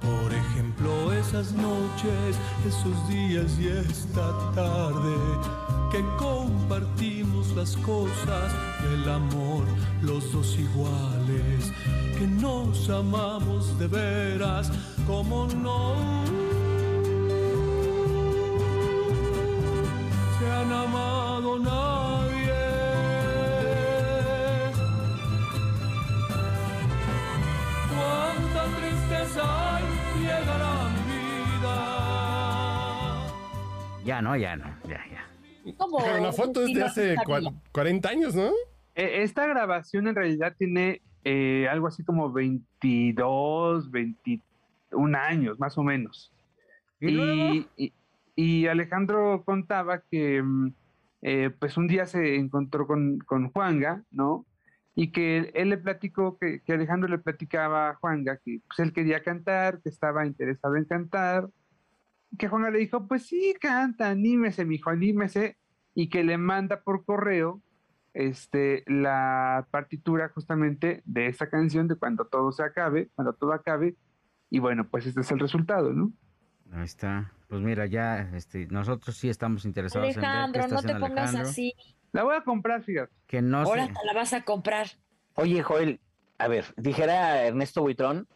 Por 0.00 0.32
ejemplo, 0.32 1.12
esas 1.12 1.52
noches, 1.52 2.36
esos 2.66 3.08
días 3.08 3.58
y 3.60 3.68
esta 3.68 4.52
tarde 4.54 5.14
que 5.92 6.02
compartimos 6.16 7.54
las 7.54 7.76
cosas 7.76 8.52
del 8.82 9.08
amor, 9.10 9.64
los 10.00 10.32
dos 10.32 10.56
iguales, 10.58 11.70
que 12.18 12.26
nos 12.26 12.88
amamos 12.88 13.78
de 13.78 13.88
veras, 13.88 14.72
como 15.06 15.46
no 15.48 16.41
no, 34.22 34.36
ya 34.36 34.56
no, 34.56 34.64
ya, 34.84 35.00
ya. 35.10 35.26
Pero 35.64 36.20
la 36.20 36.32
foto 36.32 36.64
es 36.64 36.74
de 36.74 36.82
hace 36.82 37.16
40 37.72 38.08
años, 38.08 38.34
¿no? 38.34 38.50
E, 38.94 39.22
esta 39.22 39.46
grabación 39.46 40.08
en 40.08 40.14
realidad 40.14 40.54
tiene 40.58 41.02
eh, 41.24 41.68
algo 41.70 41.86
así 41.86 42.04
como 42.04 42.32
22, 42.32 43.90
21 43.90 45.18
años, 45.18 45.58
más 45.58 45.76
o 45.78 45.82
menos. 45.82 46.32
Y, 47.00 47.66
y, 48.36 48.66
Alejandro 48.66 49.42
contaba 49.44 50.02
que 50.10 50.42
mm, 50.42 50.74
eh, 51.22 51.50
pues 51.58 51.76
un 51.76 51.88
día 51.88 52.06
se 52.06 52.36
encontró 52.36 52.86
con, 52.86 53.18
con 53.18 53.50
Juanga, 53.50 54.02
¿no? 54.10 54.46
y 54.94 55.10
que 55.10 55.50
él, 55.54 55.70
le 55.70 55.78
platicó, 55.78 56.38
que, 56.38 56.60
que, 56.60 56.74
Alejandro 56.74 57.08
le 57.08 57.18
platicaba 57.18 57.90
a 57.90 57.94
Juanga 57.94 58.38
que 58.44 58.60
pues, 58.66 58.78
él 58.78 58.92
quería 58.92 59.22
cantar, 59.22 59.80
que 59.80 59.88
estaba 59.88 60.26
interesado 60.26 60.76
en 60.76 60.84
cantar, 60.84 61.48
que 62.38 62.48
Juanga 62.48 62.70
le 62.70 62.78
dijo, 62.78 63.06
pues 63.06 63.26
sí, 63.26 63.54
canta, 63.60 64.10
anímese, 64.10 64.64
mijo, 64.64 64.90
anímese, 64.90 65.58
y 65.94 66.08
que 66.08 66.24
le 66.24 66.38
manda 66.38 66.82
por 66.82 67.04
correo 67.04 67.62
este, 68.14 68.84
la 68.86 69.66
partitura 69.70 70.28
justamente 70.28 71.02
de 71.04 71.26
esa 71.26 71.48
canción 71.48 71.88
de 71.88 71.96
cuando 71.96 72.26
todo 72.26 72.52
se 72.52 72.62
acabe, 72.62 73.10
cuando 73.14 73.34
todo 73.34 73.52
acabe, 73.52 73.96
y 74.50 74.58
bueno, 74.58 74.88
pues 74.88 75.06
este 75.06 75.20
es 75.20 75.30
el 75.30 75.38
resultado, 75.38 75.92
¿no? 75.92 76.12
Ahí 76.72 76.84
está. 76.84 77.32
Pues 77.48 77.60
mira, 77.60 77.86
ya 77.86 78.30
este, 78.34 78.66
nosotros 78.68 79.16
sí 79.16 79.28
estamos 79.28 79.64
interesados 79.64 80.16
Alejandro, 80.16 80.62
en 80.62 80.70
ver 80.70 80.82
no 80.82 80.82
te 80.82 80.94
pongas 80.98 81.34
así. 81.34 81.74
La 82.12 82.22
voy 82.24 82.36
a 82.36 82.42
comprar, 82.42 82.82
fíjate. 82.82 83.12
Que 83.26 83.42
no 83.42 83.58
Ahora 83.58 83.86
te 83.86 84.06
la 84.06 84.14
vas 84.14 84.32
a 84.32 84.42
comprar. 84.42 84.86
Oye, 85.34 85.62
Joel, 85.62 86.00
a 86.38 86.48
ver, 86.48 86.66
dijera 86.76 87.44
Ernesto 87.44 87.82
Buitrón, 87.82 88.26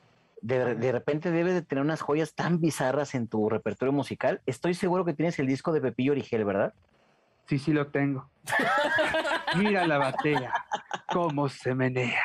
de, 0.42 0.74
de, 0.74 0.92
repente 0.92 1.30
debes 1.30 1.54
de 1.54 1.62
tener 1.62 1.82
unas 1.82 2.00
joyas 2.00 2.34
tan 2.34 2.60
bizarras 2.60 3.14
en 3.14 3.28
tu 3.28 3.48
repertorio 3.48 3.92
musical. 3.92 4.42
Estoy 4.46 4.74
seguro 4.74 5.04
que 5.04 5.14
tienes 5.14 5.38
el 5.38 5.46
disco 5.46 5.72
de 5.72 5.80
Pepillo 5.80 6.12
Origel, 6.12 6.44
¿verdad? 6.44 6.74
Sí, 7.46 7.58
sí 7.58 7.72
lo 7.72 7.88
tengo. 7.88 8.28
Mira 9.56 9.86
la 9.86 9.98
batea, 9.98 10.52
cómo 11.12 11.48
se 11.48 11.74
menea. 11.74 12.22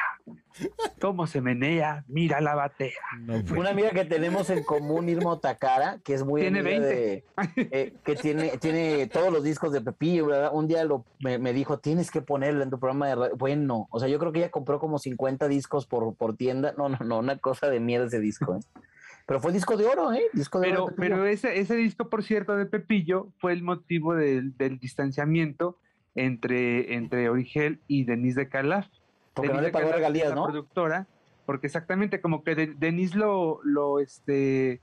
Cómo 0.99 1.27
se 1.27 1.41
menea, 1.41 2.03
mira 2.07 2.41
la 2.41 2.55
batea. 2.55 2.91
Pues. 3.25 3.51
Una 3.51 3.71
amiga 3.71 3.91
que 3.91 4.05
tenemos 4.05 4.49
en 4.49 4.63
común, 4.63 5.09
Irma 5.09 5.39
Takara, 5.39 5.99
que 6.03 6.13
es 6.13 6.23
muy 6.23 6.41
¿Tiene 6.41 6.61
20? 6.61 7.25
Eh, 7.55 7.93
que 8.03 8.15
tiene, 8.15 8.57
tiene 8.57 9.07
todos 9.07 9.31
los 9.31 9.43
discos 9.43 9.71
de 9.71 9.81
Pepillo, 9.81 10.27
¿verdad? 10.27 10.51
Un 10.53 10.67
día 10.67 10.83
lo, 10.83 11.05
me, 11.19 11.53
dijo, 11.53 11.79
tienes 11.79 12.11
que 12.11 12.21
ponerlo 12.21 12.63
en 12.63 12.69
tu 12.69 12.79
programa 12.79 13.07
de 13.07 13.15
radio. 13.15 13.35
Bueno, 13.37 13.87
o 13.91 13.99
sea, 13.99 14.07
yo 14.09 14.19
creo 14.19 14.31
que 14.31 14.39
ella 14.39 14.51
compró 14.51 14.79
como 14.79 14.99
50 14.99 15.47
discos 15.47 15.85
por, 15.85 16.15
por 16.15 16.35
tienda. 16.35 16.73
No, 16.77 16.89
no, 16.89 16.97
no, 17.03 17.19
una 17.19 17.37
cosa 17.37 17.69
de 17.69 17.79
miedo 17.79 18.05
ese 18.05 18.19
disco, 18.19 18.55
¿eh? 18.55 18.81
Pero 19.25 19.39
fue 19.39 19.53
disco 19.53 19.77
de 19.77 19.85
oro, 19.85 20.11
¿eh? 20.11 20.23
Disco 20.33 20.59
de 20.59 20.67
pero, 20.67 20.85
oro 20.85 20.95
pero 20.97 21.25
ese, 21.25 21.59
ese 21.59 21.75
disco, 21.75 22.09
por 22.09 22.23
cierto, 22.23 22.55
de 22.55 22.65
Pepillo 22.65 23.29
fue 23.37 23.53
el 23.53 23.63
motivo 23.63 24.13
del, 24.13 24.53
distanciamiento 24.79 25.77
entre, 26.15 26.95
entre 26.95 27.29
Origel 27.29 27.79
y 27.87 28.03
Denise 28.03 28.41
de 28.41 28.49
Calaf. 28.49 28.87
Porque 29.33 29.53
no 29.53 29.61
le 29.61 29.69
pagó 29.69 29.91
regalías, 29.91 30.33
¿no? 30.33 30.43
productora, 30.45 31.07
porque 31.45 31.67
exactamente 31.67 32.21
como 32.21 32.43
que 32.43 32.55
Denise 32.55 33.17
lo, 33.17 33.59
lo, 33.63 33.99
este, 33.99 34.81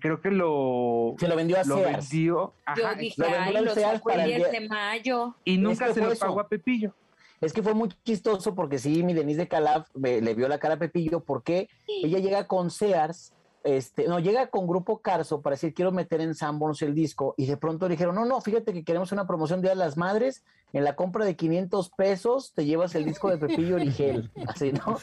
creo 0.00 0.20
que 0.20 0.30
lo... 0.30 1.14
Se 1.18 1.28
lo 1.28 1.36
vendió 1.36 1.58
a 1.58 1.64
lo 1.64 1.76
Vendió, 1.76 2.54
Yo 2.76 2.94
dije, 2.96 3.22
lo 3.22 3.30
vendió 3.30 3.62
lo 3.62 3.74
sacó 3.74 4.10
el 4.10 4.24
10 4.24 4.52
de 4.52 4.68
mayo. 4.68 5.34
Y 5.44 5.58
nunca 5.58 5.92
se 5.92 6.00
lo 6.00 6.14
pagó 6.14 6.40
a 6.40 6.48
Pepillo. 6.48 6.94
Es 7.40 7.52
que 7.52 7.62
fue 7.62 7.74
muy 7.74 7.88
chistoso 8.04 8.54
porque 8.54 8.78
sí, 8.78 9.02
mi 9.02 9.14
Denise 9.14 9.40
de 9.40 9.48
Calaf 9.48 9.88
le 9.96 10.34
vio 10.34 10.46
la 10.46 10.58
cara 10.58 10.74
a 10.74 10.78
Pepillo 10.78 11.20
porque 11.20 11.68
ella 11.88 12.20
llega 12.20 12.46
con 12.46 12.70
Sears 12.70 13.32
este, 13.64 14.08
no, 14.08 14.18
llega 14.18 14.48
con 14.48 14.66
Grupo 14.66 14.98
Carso 14.98 15.40
para 15.40 15.54
decir 15.54 15.72
quiero 15.72 15.92
meter 15.92 16.20
en 16.20 16.34
Sanborns 16.34 16.82
el 16.82 16.94
disco 16.94 17.34
y 17.36 17.46
de 17.46 17.56
pronto 17.56 17.86
le 17.86 17.92
dijeron, 17.92 18.14
no, 18.14 18.24
no, 18.24 18.40
fíjate 18.40 18.72
que 18.72 18.84
queremos 18.84 19.12
una 19.12 19.26
promoción 19.26 19.60
Día 19.60 19.70
de 19.70 19.76
las 19.76 19.96
Madres, 19.96 20.42
en 20.72 20.84
la 20.84 20.96
compra 20.96 21.24
de 21.24 21.36
500 21.36 21.90
pesos 21.90 22.52
te 22.54 22.64
llevas 22.64 22.94
el 22.94 23.04
disco 23.04 23.30
de 23.30 23.38
Pepillo 23.38 23.76
Origel, 23.76 24.30
así, 24.48 24.72
¿no? 24.72 24.98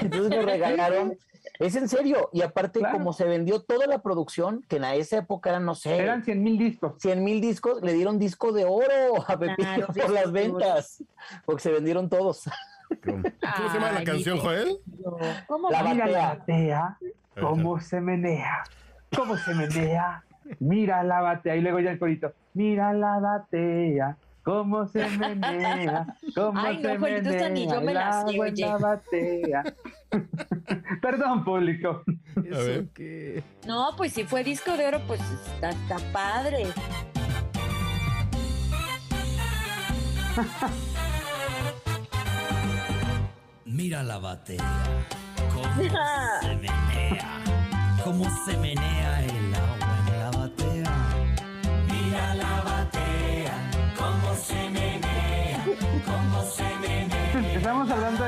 Entonces 0.00 0.30
nos 0.30 0.44
regalaron, 0.44 1.18
es 1.58 1.76
en 1.76 1.88
serio, 1.88 2.30
y 2.32 2.42
aparte 2.42 2.80
como 2.90 3.12
se 3.12 3.24
vendió 3.24 3.60
toda 3.62 3.86
la 3.86 4.02
producción, 4.02 4.64
que 4.68 4.76
en 4.76 4.84
esa 4.84 5.18
época 5.18 5.50
eran, 5.50 5.64
no 5.64 5.74
sé. 5.74 5.96
Eran 5.96 6.24
100 6.24 6.42
mil 6.42 6.58
discos. 6.58 6.94
100 6.98 7.24
mil 7.24 7.40
discos, 7.40 7.82
le 7.82 7.92
dieron 7.92 8.18
disco 8.18 8.52
de 8.52 8.64
oro 8.64 9.24
a 9.26 9.38
Pepillo 9.38 9.86
por 9.86 10.10
las 10.10 10.32
ventas, 10.32 11.04
porque 11.44 11.62
se 11.62 11.70
vendieron 11.70 12.08
todos. 12.08 12.48
¿Cómo, 13.04 13.22
se 13.22 13.74
llama 13.74 13.92
la 13.92 14.02
canción, 14.02 14.38
Joel? 14.38 14.78
¿Cómo 15.46 15.70
la 15.70 15.82
batea? 15.82 16.98
cómo 17.38 17.80
se 17.80 18.00
menea, 18.00 18.62
cómo 19.16 19.36
se 19.36 19.54
menea, 19.54 20.24
mira 20.58 21.02
la 21.02 21.20
batea, 21.20 21.56
y 21.56 21.60
luego 21.60 21.80
ya 21.80 21.90
el 21.90 21.98
corito, 21.98 22.32
mira 22.54 22.92
la 22.92 23.18
batea, 23.18 24.16
cómo 24.42 24.86
se 24.88 25.06
menea, 25.18 26.06
cómo 26.34 26.58
Ay, 26.60 26.82
se 26.82 26.94
no, 26.94 27.00
menea, 27.00 27.48
ni 27.48 27.66
yo 27.68 27.80
me 27.80 27.94
la 27.94 28.26
sé, 28.26 28.40
oye. 28.40 28.66
batea. 28.80 29.62
Perdón, 31.02 31.44
público. 31.44 32.02
¿Eso 32.44 32.84
qué? 32.94 33.42
No, 33.66 33.90
pues 33.96 34.12
si 34.12 34.24
fue 34.24 34.42
disco 34.44 34.76
de 34.76 34.86
oro, 34.88 35.00
pues 35.06 35.20
está, 35.20 35.70
está 35.70 35.96
padre. 36.12 36.66
Mira 43.64 44.02
la 44.02 44.18
batea 44.18 45.06
cómo 45.54 45.74
se 46.40 46.56
menea, 46.56 47.40
cómo 48.04 48.24
se 48.44 48.56
menea 48.58 49.24
el 49.24 49.39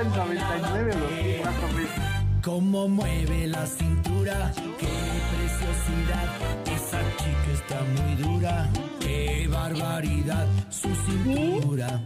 del 0.02 0.10
99, 0.14 0.94
los 1.44 2.42
Cómo 2.42 2.88
mueve 2.88 3.46
la 3.46 3.64
cintura, 3.66 4.52
qué 4.78 4.88
preciosidad. 5.36 6.28
Esa 6.66 7.00
chica 7.18 7.52
está 7.52 7.80
muy 7.84 8.16
dura. 8.16 8.68
Qué 8.98 9.46
barbaridad. 9.48 10.46
Su 10.70 10.88
cintura. 11.06 12.00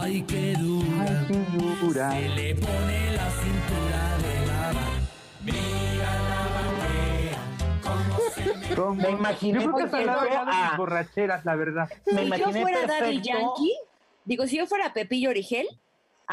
Ay, 0.00 0.22
qué 0.22 0.54
dura. 0.54 1.04
Ay, 1.04 1.26
qué 1.28 1.44
dura. 1.84 2.10
Se 2.12 2.28
le 2.30 2.54
pone 2.54 3.12
la 3.12 3.30
cintura 3.30 4.16
de 4.22 4.46
lava. 4.46 4.86
Mira 5.44 6.12
la 6.30 6.40
banquera. 7.84 8.74
¿Cómo? 8.76 8.94
Me 8.94 9.10
imaginé 9.10 9.62
Yo 9.62 9.72
creo 9.74 9.90
que 9.90 9.96
de 9.98 10.10
a- 10.10 10.74
borracheras, 10.78 11.44
la 11.44 11.56
verdad. 11.56 11.90
Me 12.10 12.22
si 12.24 12.40
yo 12.40 12.52
fuera 12.52 12.86
Daddy 12.86 13.18
perfecto. 13.20 13.28
Yankee, 13.28 13.74
digo, 14.24 14.46
si 14.46 14.56
yo 14.56 14.66
fuera 14.66 14.94
Pepillo 14.94 15.28
Origel, 15.28 15.66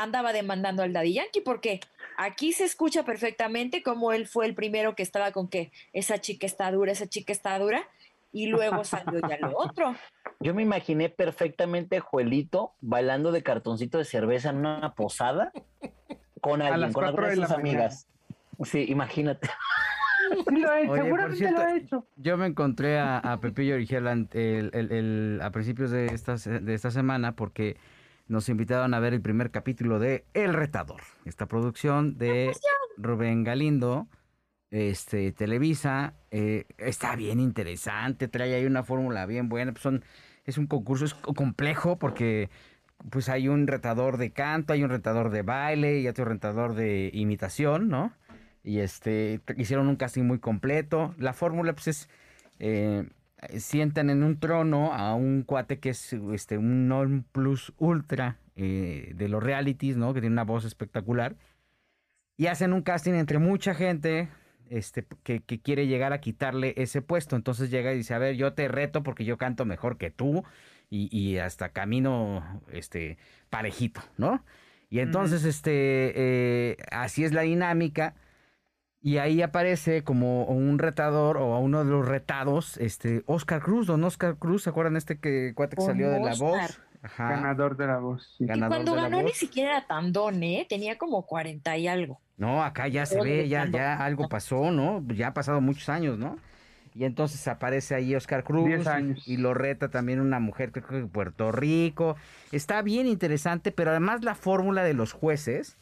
andaba 0.03 0.33
demandando 0.33 0.83
al 0.83 0.93
Daddy 0.93 1.13
Yankee 1.13 1.41
porque 1.41 1.79
aquí 2.17 2.53
se 2.53 2.63
escucha 2.65 3.03
perfectamente 3.03 3.83
como 3.83 4.11
él 4.13 4.27
fue 4.27 4.45
el 4.45 4.55
primero 4.55 4.95
que 4.95 5.03
estaba 5.03 5.31
con 5.31 5.47
que 5.47 5.71
esa 5.93 6.19
chica 6.19 6.45
está 6.45 6.71
dura, 6.71 6.91
esa 6.91 7.07
chica 7.07 7.31
está 7.33 7.57
dura, 7.59 7.83
y 8.31 8.47
luego 8.47 8.83
salió 8.83 9.19
ya 9.27 9.37
lo 9.39 9.57
otro. 9.57 9.95
Yo 10.39 10.53
me 10.53 10.61
imaginé 10.61 11.09
perfectamente 11.09 11.97
a 11.97 12.01
Juelito 12.01 12.73
bailando 12.79 13.31
de 13.31 13.43
cartoncito 13.43 13.97
de 13.97 14.05
cerveza 14.05 14.51
en 14.51 14.57
una 14.57 14.93
posada 14.93 15.51
con 16.39 16.61
alguien, 16.61 16.93
con 16.93 17.03
cuatro 17.03 17.25
alguna 17.25 17.27
de 17.27 17.35
sus 17.35 17.57
mañana. 17.57 17.59
amigas. 17.79 18.07
Sí, 18.63 18.85
imagínate. 18.89 19.49
Sí 20.47 20.57
lo 20.59 20.71
he 20.71 20.83
hecho, 20.83 20.91
Oye, 20.91 21.01
seguramente 21.01 21.37
cierto, 21.37 21.63
lo 21.63 21.69
he 21.69 21.77
hecho. 21.77 22.05
Yo 22.17 22.37
me 22.37 22.45
encontré 22.45 22.99
a, 22.99 23.17
a 23.17 23.39
Pepillo 23.39 23.73
Origel 23.73 24.05
el- 24.05 24.69
el- 24.73 24.91
el- 24.91 25.39
a 25.41 25.49
principios 25.49 25.89
de 25.89 26.05
esta, 26.05 26.35
de 26.35 26.73
esta 26.75 26.91
semana 26.91 27.35
porque 27.35 27.77
nos 28.29 28.47
invitaron 28.47 28.93
a 28.93 28.99
ver 28.99 29.13
el 29.13 29.21
primer 29.21 29.51
capítulo 29.51 29.99
de 29.99 30.23
El 30.33 30.53
Retador, 30.53 31.01
esta 31.25 31.47
producción 31.47 32.17
de 32.17 32.53
Rubén 32.97 33.43
Galindo, 33.43 34.07
este 34.71 35.31
Televisa. 35.31 36.13
eh, 36.31 36.65
está 36.77 37.15
bien 37.15 37.39
interesante, 37.39 38.27
trae 38.27 38.53
ahí 38.53 38.65
una 38.65 38.83
fórmula 38.83 39.25
bien 39.25 39.49
buena. 39.49 39.71
pues 39.71 39.81
son, 39.81 40.03
es 40.45 40.57
un 40.57 40.67
concurso 40.67 41.05
es 41.05 41.15
co- 41.15 41.33
complejo 41.33 41.97
porque 41.97 42.49
pues 43.09 43.29
hay 43.29 43.47
un 43.47 43.65
retador 43.65 44.17
de 44.17 44.31
canto, 44.31 44.73
hay 44.73 44.83
un 44.83 44.89
retador 44.91 45.31
de 45.31 45.41
baile 45.41 45.99
y 45.99 46.07
otro 46.07 46.25
retador 46.25 46.75
de 46.75 47.09
imitación, 47.13 47.87
¿no? 47.89 48.13
Y 48.63 48.79
este, 48.79 49.41
hicieron 49.57 49.87
un 49.87 49.95
casting 49.95 50.23
muy 50.23 50.37
completo. 50.39 51.15
La 51.17 51.33
fórmula, 51.33 51.73
pues 51.73 51.87
es, 51.87 52.09
eh, 52.59 53.09
sientan 53.57 54.09
en 54.09 54.23
un 54.23 54.39
trono 54.39 54.93
a 54.93 55.15
un 55.15 55.43
cuate 55.43 55.79
que 55.79 55.89
es 55.89 56.13
este, 56.33 56.57
un 56.57 56.87
non 56.87 57.25
plus 57.31 57.73
ultra 57.77 58.37
eh, 58.55 59.13
de 59.15 59.29
los 59.29 59.41
realities, 59.41 59.97
¿no? 59.97 60.13
Que 60.13 60.21
tiene 60.21 60.33
una 60.33 60.43
voz 60.43 60.65
espectacular. 60.65 61.35
Y 62.37 62.47
hacen 62.47 62.73
un 62.73 62.81
casting 62.81 63.13
entre 63.13 63.37
mucha 63.39 63.73
gente 63.73 64.29
este, 64.69 65.05
que, 65.23 65.41
que 65.41 65.59
quiere 65.59 65.87
llegar 65.87 66.13
a 66.13 66.21
quitarle 66.21 66.73
ese 66.77 67.01
puesto. 67.01 67.35
Entonces 67.35 67.69
llega 67.69 67.93
y 67.93 67.97
dice, 67.97 68.13
a 68.13 68.19
ver, 68.19 68.35
yo 68.35 68.53
te 68.53 68.67
reto 68.67 69.03
porque 69.03 69.25
yo 69.25 69.37
canto 69.37 69.65
mejor 69.65 69.97
que 69.97 70.11
tú 70.11 70.43
y, 70.89 71.09
y 71.17 71.37
hasta 71.37 71.69
camino 71.69 72.61
este, 72.71 73.17
parejito, 73.49 74.01
¿no? 74.17 74.43
Y 74.89 74.99
entonces, 74.99 75.45
este, 75.45 76.13
eh, 76.15 76.77
así 76.91 77.23
es 77.23 77.31
la 77.31 77.41
dinámica. 77.41 78.15
Y 79.01 79.17
ahí 79.17 79.41
aparece 79.41 80.03
como 80.03 80.43
un 80.43 80.77
retador 80.77 81.37
o 81.37 81.53
a 81.55 81.59
uno 81.59 81.83
de 81.85 81.89
los 81.89 82.05
retados, 82.05 82.77
este, 82.77 83.23
Oscar 83.27 83.61
Cruz, 83.61 83.87
don 83.87 84.03
Oscar 84.03 84.35
Cruz, 84.37 84.63
¿se 84.63 84.71
acuerdan 84.71 84.97
este 84.97 85.19
que 85.19 85.53
cuate 85.55 85.77
que 85.77 85.83
salió 85.83 86.09
de 86.09 86.19
la 86.19 86.31
Oscar. 86.31 86.49
voz? 86.49 86.81
Ajá. 87.01 87.29
Ganador 87.29 87.77
de 87.77 87.87
la 87.87 87.99
voz. 87.99 88.35
sí. 88.37 88.43
Y 88.43 88.47
Ganador 88.47 88.75
cuando 88.75 88.91
de 88.91 88.97
la 88.97 89.09
ganó 89.09 89.23
ni 89.23 89.31
siquiera 89.31 89.77
era 89.77 89.87
tan 89.87 90.11
don, 90.11 90.43
¿eh? 90.43 90.65
Tenía 90.67 90.97
como 90.97 91.25
40 91.25 91.77
y 91.77 91.87
algo. 91.87 92.19
No, 92.35 92.61
acá 92.61 92.89
ya 92.89 93.05
se 93.05 93.21
ve, 93.21 93.47
ya, 93.47 93.69
ya 93.69 94.03
algo 94.03 94.27
pasó, 94.27 94.71
¿no? 94.71 95.05
Ya 95.13 95.27
ha 95.27 95.33
pasado 95.33 95.61
muchos 95.61 95.87
años, 95.87 96.17
¿no? 96.17 96.37
Y 96.93 97.05
entonces 97.05 97.47
aparece 97.47 97.95
ahí 97.95 98.15
Oscar 98.15 98.43
Cruz. 98.43 98.69
Y, 99.25 99.37
lo 99.37 99.53
reta 99.53 99.89
también 99.89 100.19
una 100.19 100.39
mujer, 100.39 100.71
creo 100.71 100.85
que 100.87 100.95
de 100.95 101.05
Puerto 101.05 101.51
Rico. 101.51 102.15
Está 102.51 102.81
bien 102.81 103.07
interesante, 103.07 103.71
pero 103.71 103.91
además 103.91 104.23
la 104.23 104.35
fórmula 104.35 104.83
de 104.83 104.93
los 104.93 105.13
jueces 105.13 105.77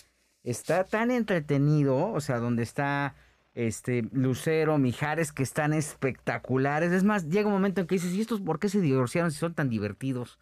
está 0.50 0.86
tan 0.86 1.12
entretenido, 1.12 2.12
o 2.12 2.22
sea, 2.22 2.40
donde 2.40 2.64
está 2.64 3.16
este 3.54 4.08
Lucero, 4.12 4.78
Mijares, 4.78 5.32
que 5.32 5.44
están 5.44 5.74
espectaculares. 5.74 6.92
Es 6.92 7.04
más, 7.04 7.28
llega 7.28 7.48
un 7.48 7.54
momento 7.54 7.82
en 7.82 7.88
que 7.88 7.96
dices, 7.96 8.14
¿y 8.14 8.22
estos 8.22 8.40
por 8.40 8.60
qué 8.60 8.70
se 8.70 8.80
divorciaron 8.80 9.32
si 9.32 9.40
son 9.40 9.56
tan 9.56 9.70
divertidos? 9.70 10.40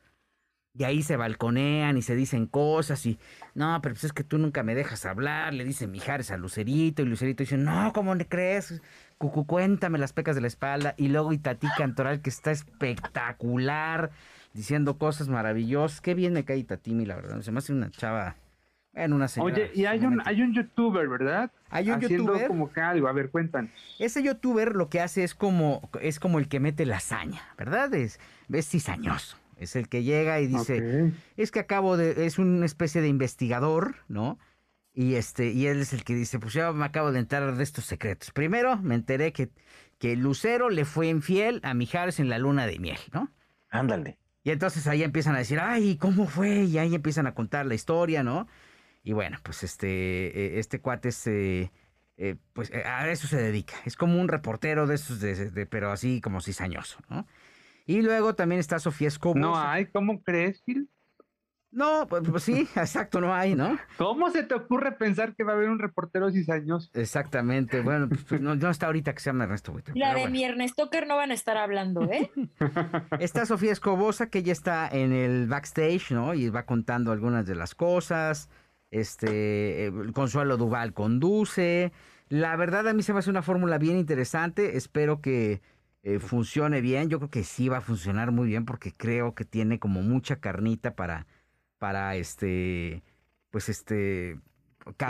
Y 0.77 0.83
ahí 0.83 1.01
se 1.01 1.15
balconean 1.15 1.97
y 1.97 2.01
se 2.01 2.15
dicen 2.15 2.47
cosas 2.47 3.05
y, 3.05 3.17
no, 3.53 3.79
pero 3.81 3.95
pues 3.95 4.03
es 4.03 4.11
que 4.11 4.25
tú 4.25 4.37
nunca 4.37 4.61
me 4.61 4.75
dejas 4.75 5.05
hablar, 5.05 5.53
le 5.53 5.63
dice 5.63 5.87
Mijares 5.87 6.31
a 6.31 6.37
Lucerito 6.37 7.01
y 7.01 7.05
Lucerito 7.05 7.43
dice, 7.43 7.57
no, 7.57 7.93
¿cómo 7.93 8.13
le 8.13 8.27
crees? 8.27 8.81
Cucu, 9.17 9.47
cuéntame 9.47 9.97
las 9.97 10.11
pecas 10.11 10.35
de 10.35 10.41
la 10.41 10.47
espalda. 10.47 10.93
Y 10.97 11.07
luego 11.07 11.31
Itatí 11.31 11.67
Cantoral, 11.77 12.21
que 12.21 12.29
está 12.29 12.51
espectacular, 12.51 14.11
diciendo 14.53 14.97
cosas 14.97 15.29
maravillosas. 15.29 16.01
Qué 16.01 16.13
bien 16.13 16.33
me 16.33 16.43
cae 16.43 16.57
Itatí, 16.57 16.93
la 17.05 17.15
verdad. 17.15 17.41
Se 17.41 17.53
me 17.53 17.59
hace 17.59 17.71
una 17.71 17.89
chava, 17.89 18.35
bueno, 18.95 19.15
una 19.17 19.27
señora. 19.27 19.53
Oye, 19.53 19.71
y 19.75 19.85
hay 19.85 20.05
un, 20.05 20.21
hay 20.25 20.41
un 20.41 20.53
youtuber, 20.53 21.07
¿verdad? 21.07 21.51
Hay 21.69 21.89
un 21.89 21.95
Haciendo 21.95 22.27
youtuber. 22.33 22.47
como 22.47 22.71
que 22.71 22.81
algo. 22.81 23.07
A 23.07 23.11
ver, 23.11 23.29
cuéntanos. 23.29 23.71
Ese 23.99 24.23
youtuber 24.23 24.75
lo 24.75 24.89
que 24.89 25.01
hace 25.01 25.23
es 25.23 25.35
como, 25.35 25.89
es 26.01 26.19
como 26.19 26.39
el 26.39 26.47
que 26.47 26.59
mete 26.59 26.85
la 26.85 26.97
hazaña, 26.97 27.41
¿verdad? 27.57 27.93
Es, 27.93 28.19
es 28.51 28.69
cizañoso. 28.69 29.37
Es 29.57 29.75
el 29.75 29.87
que 29.87 30.03
llega 30.03 30.39
y 30.41 30.47
dice, 30.47 31.13
es 31.37 31.51
que 31.51 31.59
acabo 31.59 31.95
de, 31.97 32.25
es 32.25 32.39
una 32.39 32.65
especie 32.65 33.01
de 33.01 33.07
investigador, 33.07 33.95
¿no? 34.07 34.37
Y 34.93 35.15
este, 35.15 35.51
y 35.51 35.67
él 35.67 35.81
es 35.81 35.93
el 35.93 36.03
que 36.03 36.15
dice, 36.15 36.39
pues 36.39 36.53
ya 36.53 36.71
me 36.71 36.85
acabo 36.85 37.11
de 37.11 37.19
enterar 37.19 37.55
de 37.55 37.63
estos 37.63 37.85
secretos. 37.85 38.31
Primero 38.31 38.77
me 38.77 38.95
enteré 38.95 39.33
que, 39.33 39.49
que 39.97 40.15
Lucero 40.15 40.69
le 40.69 40.85
fue 40.85 41.07
infiel 41.07 41.61
a 41.63 41.73
Mijares 41.73 42.19
en 42.19 42.29
la 42.29 42.37
luna 42.37 42.65
de 42.65 42.79
miel, 42.79 42.99
¿no? 43.13 43.31
Ándale. 43.69 44.17
Y 44.43 44.51
entonces 44.51 44.87
ahí 44.87 45.03
empiezan 45.03 45.35
a 45.35 45.39
decir, 45.39 45.59
ay, 45.59 45.97
¿cómo 45.97 46.27
fue? 46.27 46.63
Y 46.63 46.77
ahí 46.77 46.93
empiezan 46.93 47.27
a 47.27 47.33
contar 47.33 47.65
la 47.65 47.75
historia, 47.75 48.23
¿no? 48.23 48.47
Y 49.05 49.13
bueno, 49.13 49.37
pues 49.43 49.63
este, 49.63 49.87
eh, 49.87 50.59
este 50.59 50.81
cuate 50.81 51.09
es, 51.09 51.27
eh, 51.27 51.71
eh, 52.17 52.35
pues 52.53 52.71
eh, 52.71 52.83
a 52.83 53.07
eso 53.09 53.27
se 53.27 53.37
dedica. 53.37 53.75
Es 53.85 53.95
como 53.95 54.19
un 54.19 54.27
reportero 54.27 54.87
de 54.87 54.95
esos, 54.95 55.19
de, 55.19 55.51
de- 55.51 55.65
pero 55.67 55.91
así 55.91 56.19
como 56.21 56.41
cizañoso, 56.41 56.97
¿no? 57.07 57.27
Y 57.85 58.01
luego 58.01 58.33
también 58.33 58.59
está 58.59 58.79
Sofía 58.79 59.07
Escobar. 59.09 59.37
No 59.39 59.55
hay, 59.57 59.85
¿cómo 59.85 60.23
crees, 60.23 60.63
Gil? 60.65 60.89
No, 61.69 62.07
pues, 62.07 62.23
pues 62.27 62.41
sí, 62.43 62.61
exacto, 62.75 63.21
no 63.21 63.31
hay, 63.31 63.53
¿no? 63.53 63.77
¿Cómo 63.97 64.31
se 64.31 64.41
te 64.41 64.55
ocurre 64.55 64.93
pensar 64.93 65.35
que 65.35 65.43
va 65.43 65.51
a 65.51 65.55
haber 65.55 65.69
un 65.69 65.77
reportero 65.77 66.31
cizañoso? 66.31 66.89
Exactamente. 66.93 67.81
Bueno, 67.81 68.09
pues, 68.27 68.41
no, 68.41 68.55
no 68.55 68.69
está 68.71 68.87
ahorita 68.87 69.13
que 69.13 69.19
se 69.19 69.29
llama 69.29 69.43
Ernesto 69.43 69.71
Buitre. 69.71 69.93
La 69.95 70.15
de 70.15 70.21
bueno. 70.21 70.31
mi 70.31 70.43
Ernestoker 70.45 71.05
no 71.05 71.17
van 71.17 71.29
a 71.29 71.33
estar 71.35 71.57
hablando, 71.57 72.09
¿eh? 72.11 72.31
Está 73.19 73.45
Sofía 73.45 73.71
Escobosa, 73.73 74.31
que 74.31 74.39
ella 74.39 74.53
está 74.53 74.87
en 74.87 75.11
el 75.11 75.47
backstage, 75.47 76.09
¿no? 76.11 76.33
Y 76.33 76.49
va 76.49 76.65
contando 76.65 77.11
algunas 77.11 77.45
de 77.45 77.53
las 77.55 77.75
cosas. 77.75 78.49
Este, 78.95 79.87
eh, 79.87 79.91
Consuelo 80.13 80.55
Duval 80.55 80.93
conduce. 80.93 81.91
La 82.29 82.55
verdad, 82.55 82.87
a 82.87 82.93
mí 82.93 83.03
se 83.03 83.11
me 83.11 83.19
hace 83.19 83.29
una 83.29 83.41
fórmula 83.41 83.77
bien 83.77 83.97
interesante. 83.97 84.77
Espero 84.77 85.19
que 85.19 85.61
eh, 86.03 86.19
funcione 86.19 86.79
bien. 86.79 87.09
Yo 87.09 87.19
creo 87.19 87.29
que 87.29 87.43
sí 87.43 87.67
va 87.67 87.79
a 87.79 87.81
funcionar 87.81 88.31
muy 88.31 88.47
bien 88.47 88.63
porque 88.63 88.93
creo 88.93 89.35
que 89.35 89.43
tiene 89.43 89.79
como 89.79 90.01
mucha 90.01 90.37
carnita 90.37 90.95
para, 90.95 91.27
para 91.77 92.15
este, 92.15 93.03
pues 93.51 93.67
este... 93.67 94.39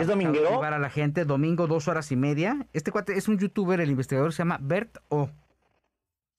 ¿Es 0.00 0.06
dominguero? 0.08 0.46
cautivar 0.46 0.72
a 0.72 0.80
la 0.80 0.90
gente. 0.90 1.24
Domingo, 1.24 1.68
dos 1.68 1.86
horas 1.86 2.10
y 2.10 2.16
media. 2.16 2.66
Este 2.72 2.90
cuate 2.90 3.16
es 3.16 3.28
un 3.28 3.38
youtuber, 3.38 3.78
el 3.80 3.90
investigador 3.90 4.32
se 4.32 4.38
llama 4.38 4.58
Bert 4.60 4.98
O. 5.10 5.30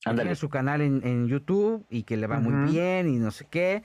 tiene 0.03 0.35
su 0.35 0.49
canal 0.49 0.81
en, 0.81 0.99
en 1.05 1.27
YouTube 1.27 1.85
y 1.89 2.03
que 2.03 2.17
le 2.17 2.27
va 2.27 2.39
muy 2.39 2.71
bien 2.71 3.07
y 3.07 3.19
no 3.19 3.31
sé 3.31 3.47
qué. 3.49 3.83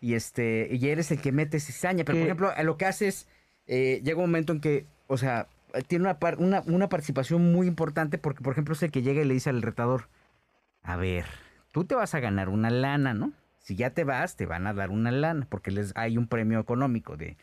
Y 0.00 0.14
este, 0.14 0.68
y 0.70 0.88
él 0.88 0.98
es 0.98 1.10
el 1.10 1.20
que 1.20 1.32
mete 1.32 1.58
cizaña. 1.60 2.04
Pero, 2.04 2.16
por 2.18 2.20
Que- 2.20 2.24
ejemplo, 2.24 2.52
lo 2.62 2.76
que 2.76 2.86
hace 2.86 3.08
es, 3.08 3.26
eh, 3.66 4.00
llega 4.04 4.18
un 4.18 4.24
momento 4.30 4.52
en 4.52 4.60
que, 4.60 4.86
o 5.08 5.16
sea, 5.18 5.48
tiene 5.86 6.04
una, 6.04 6.18
par- 6.18 6.38
una, 6.38 6.62
una 6.66 6.88
participación 6.88 7.52
muy 7.52 7.66
importante 7.66 8.16
porque, 8.18 8.42
por 8.42 8.52
ejemplo, 8.52 8.74
es 8.74 8.82
el 8.82 8.90
que 8.90 9.02
llega 9.02 9.22
y 9.22 9.24
le 9.24 9.34
dice 9.34 9.50
al 9.50 9.60
retador, 9.62 10.08
a 10.82 10.96
ver, 10.96 11.24
tú 11.72 11.84
te 11.84 11.94
vas 11.94 12.14
a 12.14 12.20
ganar 12.20 12.48
una 12.48 12.70
lana, 12.70 13.12
¿no? 13.14 13.32
Si 13.58 13.76
ya 13.76 13.90
te 13.90 14.04
vas, 14.04 14.36
te 14.36 14.46
van 14.46 14.66
a 14.66 14.72
dar 14.72 14.88
una 14.90 15.10
lana 15.10 15.46
porque 15.50 15.70
les 15.70 15.92
hay 15.96 16.16
un 16.16 16.26
premio 16.26 16.58
económico 16.60 17.16
de, 17.18 17.36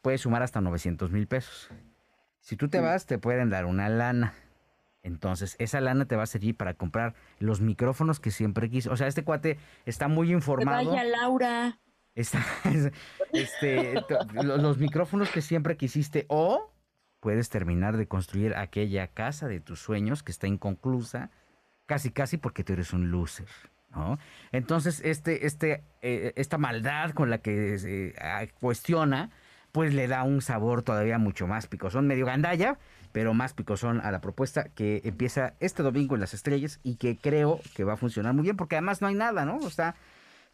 puedes 0.00 0.22
sumar 0.22 0.42
hasta 0.42 0.60
900 0.62 1.10
mil 1.10 1.26
pesos. 1.26 1.68
Si 2.40 2.56
tú 2.56 2.68
te 2.68 2.80
vas, 2.80 3.04
te 3.04 3.18
pueden 3.18 3.50
dar 3.50 3.66
una 3.66 3.88
lana. 3.90 4.32
Entonces, 5.02 5.56
esa 5.58 5.80
lana 5.80 6.06
te 6.06 6.16
va 6.16 6.22
a 6.22 6.26
servir 6.26 6.56
para 6.56 6.74
comprar 6.74 7.14
los 7.38 7.60
micrófonos 7.60 8.18
que 8.20 8.30
siempre 8.30 8.70
quiso. 8.70 8.90
O 8.90 8.96
sea, 8.96 9.06
este 9.06 9.22
cuate 9.24 9.58
está 9.84 10.08
muy 10.08 10.28
Que 10.28 10.32
informado. 10.34 10.90
vaya 10.90 11.04
Laura. 11.04 11.78
Este, 13.32 13.94
los 14.32 14.78
micrófonos 14.78 15.30
que 15.30 15.42
siempre 15.42 15.76
quisiste. 15.76 16.26
O 16.28 16.72
puedes 17.20 17.48
terminar 17.50 17.96
de 17.96 18.08
construir 18.08 18.54
aquella 18.54 19.08
casa 19.08 19.48
de 19.48 19.60
tus 19.60 19.80
sueños 19.80 20.22
que 20.22 20.32
está 20.32 20.46
inconclusa. 20.46 21.30
Casi, 21.86 22.10
casi 22.10 22.36
porque 22.36 22.64
tú 22.64 22.74
eres 22.74 22.92
un 22.92 23.10
loser. 23.10 23.48
¿no? 23.90 24.18
Entonces, 24.52 25.00
este, 25.04 25.46
este, 25.46 25.84
eh, 26.02 26.32
esta 26.36 26.58
maldad 26.58 27.12
con 27.12 27.30
la 27.30 27.38
que 27.38 28.14
ah, 28.20 28.44
cuestiona, 28.60 29.30
pues 29.72 29.94
le 29.94 30.08
da 30.08 30.22
un 30.24 30.42
sabor 30.42 30.82
todavía 30.82 31.18
mucho 31.18 31.46
más 31.46 31.66
picosón, 31.66 32.06
medio 32.06 32.26
gandalla, 32.26 32.78
pero 33.12 33.32
más 33.34 33.54
picosón 33.54 34.00
a 34.00 34.10
la 34.10 34.20
propuesta 34.20 34.64
que 34.74 35.00
empieza 35.04 35.54
este 35.60 35.82
domingo 35.82 36.14
en 36.14 36.20
las 36.20 36.34
estrellas 36.34 36.80
y 36.82 36.96
que 36.96 37.16
creo 37.16 37.60
que 37.74 37.84
va 37.84 37.94
a 37.94 37.96
funcionar 37.96 38.34
muy 38.34 38.42
bien 38.42 38.56
porque 38.56 38.76
además 38.76 39.00
no 39.00 39.08
hay 39.08 39.14
nada, 39.14 39.44
¿no? 39.44 39.58
O 39.58 39.70
sea, 39.70 39.94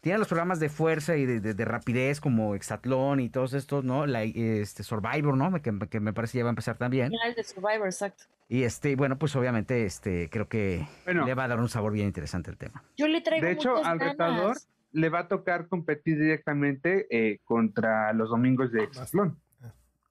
tiene 0.05 0.19
los 0.19 0.27
programas 0.27 0.59
de 0.59 0.69
fuerza 0.69 1.17
y 1.17 1.25
de, 1.25 1.65
rapidez 1.65 2.21
como 2.21 2.53
Exatlón 2.53 3.19
y 3.19 3.29
todos 3.29 3.55
estos, 3.55 3.83
¿no? 3.83 4.05
La, 4.05 4.21
este 4.21 4.83
Survivor, 4.83 5.35
¿no? 5.35 5.59
Que, 5.63 5.71
me 5.99 6.13
parece 6.13 6.37
ya 6.37 6.43
va 6.43 6.51
a 6.51 6.51
empezar 6.51 6.77
también. 6.77 7.11
el 7.25 7.33
de 7.33 7.43
Survivor, 7.43 7.87
exacto. 7.87 8.25
Y 8.47 8.61
este, 8.61 8.95
bueno, 8.95 9.17
pues 9.17 9.35
obviamente 9.35 9.83
este 9.83 10.29
creo 10.29 10.47
que 10.47 10.87
le 11.07 11.33
va 11.33 11.45
a 11.45 11.47
dar 11.47 11.59
un 11.59 11.69
sabor 11.69 11.91
bien 11.91 12.05
interesante 12.05 12.51
el 12.51 12.57
tema. 12.57 12.83
Yo 12.95 13.07
le 13.07 13.21
traigo 13.21 13.43
De 13.43 13.53
hecho, 13.53 13.83
al 13.83 13.99
retador 13.99 14.57
le 14.91 15.09
va 15.09 15.21
a 15.21 15.27
tocar 15.27 15.67
competir 15.69 16.19
directamente 16.19 17.07
eh, 17.09 17.39
contra 17.43 18.13
los 18.13 18.29
domingos 18.29 18.71
de 18.71 18.83
Exatlón. 18.83 19.39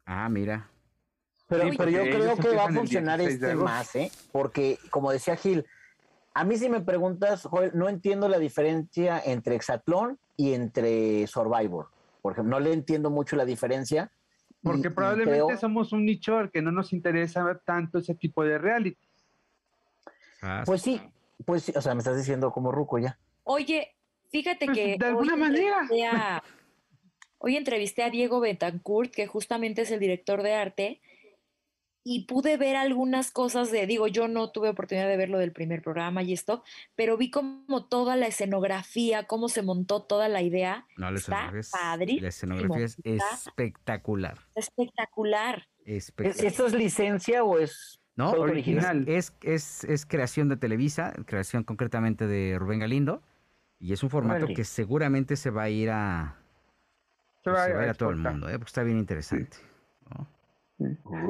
Ah, 0.06 0.28
mira. 0.28 0.70
Pero, 1.46 1.70
pero 1.78 1.90
yo 1.90 2.02
creo 2.02 2.36
que 2.36 2.48
va 2.48 2.64
a 2.64 2.72
funcionar 2.72 3.20
este 3.20 3.54
más, 3.54 3.94
¿eh? 3.94 4.10
Porque, 4.32 4.76
como 4.90 5.12
decía 5.12 5.36
Gil, 5.36 5.64
a 6.34 6.44
mí 6.44 6.56
si 6.58 6.68
me 6.68 6.80
preguntas, 6.80 7.42
Joel, 7.44 7.70
no 7.74 7.88
entiendo 7.88 8.28
la 8.28 8.38
diferencia 8.38 9.22
entre 9.24 9.54
Exatlón 9.54 10.18
y 10.36 10.52
entre 10.52 11.26
Survivor. 11.28 11.88
Por 12.20 12.32
ejemplo, 12.32 12.58
no 12.58 12.60
le 12.64 12.72
entiendo 12.72 13.08
mucho 13.08 13.36
la 13.36 13.44
diferencia. 13.44 14.10
Porque 14.60 14.90
probablemente 14.90 15.56
somos 15.56 15.92
un 15.92 16.04
nicho 16.04 16.36
al 16.36 16.50
que 16.50 16.60
no 16.60 16.72
nos 16.72 16.92
interesa 16.92 17.60
tanto 17.64 17.98
ese 17.98 18.14
tipo 18.14 18.42
de 18.42 18.58
reality. 18.58 18.98
Ah, 20.42 20.64
pues 20.66 20.82
sí, 20.82 21.00
pues 21.44 21.62
sí, 21.62 21.72
o 21.76 21.80
sea, 21.80 21.94
me 21.94 21.98
estás 21.98 22.16
diciendo 22.16 22.50
como 22.50 22.72
Ruco 22.72 22.98
ya. 22.98 23.16
Oye, 23.44 23.94
fíjate 24.30 24.66
pues, 24.66 24.76
que... 24.76 24.96
De 24.98 25.06
alguna 25.06 25.36
manera. 25.36 26.42
hoy 27.38 27.56
entrevisté 27.56 28.02
a 28.02 28.10
Diego 28.10 28.40
Betancourt, 28.40 29.12
que 29.12 29.26
justamente 29.26 29.82
es 29.82 29.90
el 29.92 30.00
director 30.00 30.42
de 30.42 30.54
arte, 30.54 31.00
y 32.04 32.26
pude 32.26 32.58
ver 32.58 32.76
algunas 32.76 33.30
cosas 33.30 33.72
de, 33.72 33.86
digo, 33.86 34.06
yo 34.06 34.28
no 34.28 34.50
tuve 34.50 34.68
oportunidad 34.68 35.08
de 35.08 35.16
ver 35.16 35.30
lo 35.30 35.38
del 35.38 35.52
primer 35.52 35.82
programa 35.82 36.22
y 36.22 36.34
esto, 36.34 36.62
pero 36.94 37.16
vi 37.16 37.30
como 37.30 37.86
toda 37.86 38.14
la 38.14 38.26
escenografía, 38.26 39.24
cómo 39.24 39.48
se 39.48 39.62
montó 39.62 40.02
toda 40.02 40.28
la 40.28 40.42
idea. 40.42 40.86
No, 40.98 41.10
la 41.10 41.18
está 41.18 41.50
padre. 41.72 42.18
La 42.20 42.28
escenografía 42.28 42.84
es 42.84 42.98
espectacular. 43.02 44.38
Espectacular. 44.54 45.66
¿Esto 45.86 46.66
es 46.66 46.74
licencia 46.74 47.42
o 47.42 47.58
es 47.58 48.00
no, 48.16 48.32
original? 48.32 49.08
Es, 49.08 49.34
es, 49.42 49.84
es, 49.84 50.04
creación 50.04 50.50
de 50.50 50.58
Televisa, 50.58 51.14
creación 51.24 51.64
concretamente 51.64 52.26
de 52.26 52.58
Rubén 52.58 52.80
Galindo, 52.80 53.22
y 53.80 53.94
es 53.94 54.02
un 54.02 54.10
formato 54.10 54.46
que 54.46 54.64
seguramente 54.64 55.36
se 55.36 55.48
va 55.48 55.64
a 55.64 55.70
ir 55.70 55.90
a, 55.90 56.38
se 57.42 57.50
va, 57.50 57.64
a, 57.64 57.68
ir 57.70 57.90
a 57.90 57.94
todo 57.94 58.10
el 58.10 58.16
mundo, 58.16 58.48
¿eh? 58.48 58.58
porque 58.58 58.68
está 58.68 58.82
bien 58.82 58.98
interesante. 58.98 59.56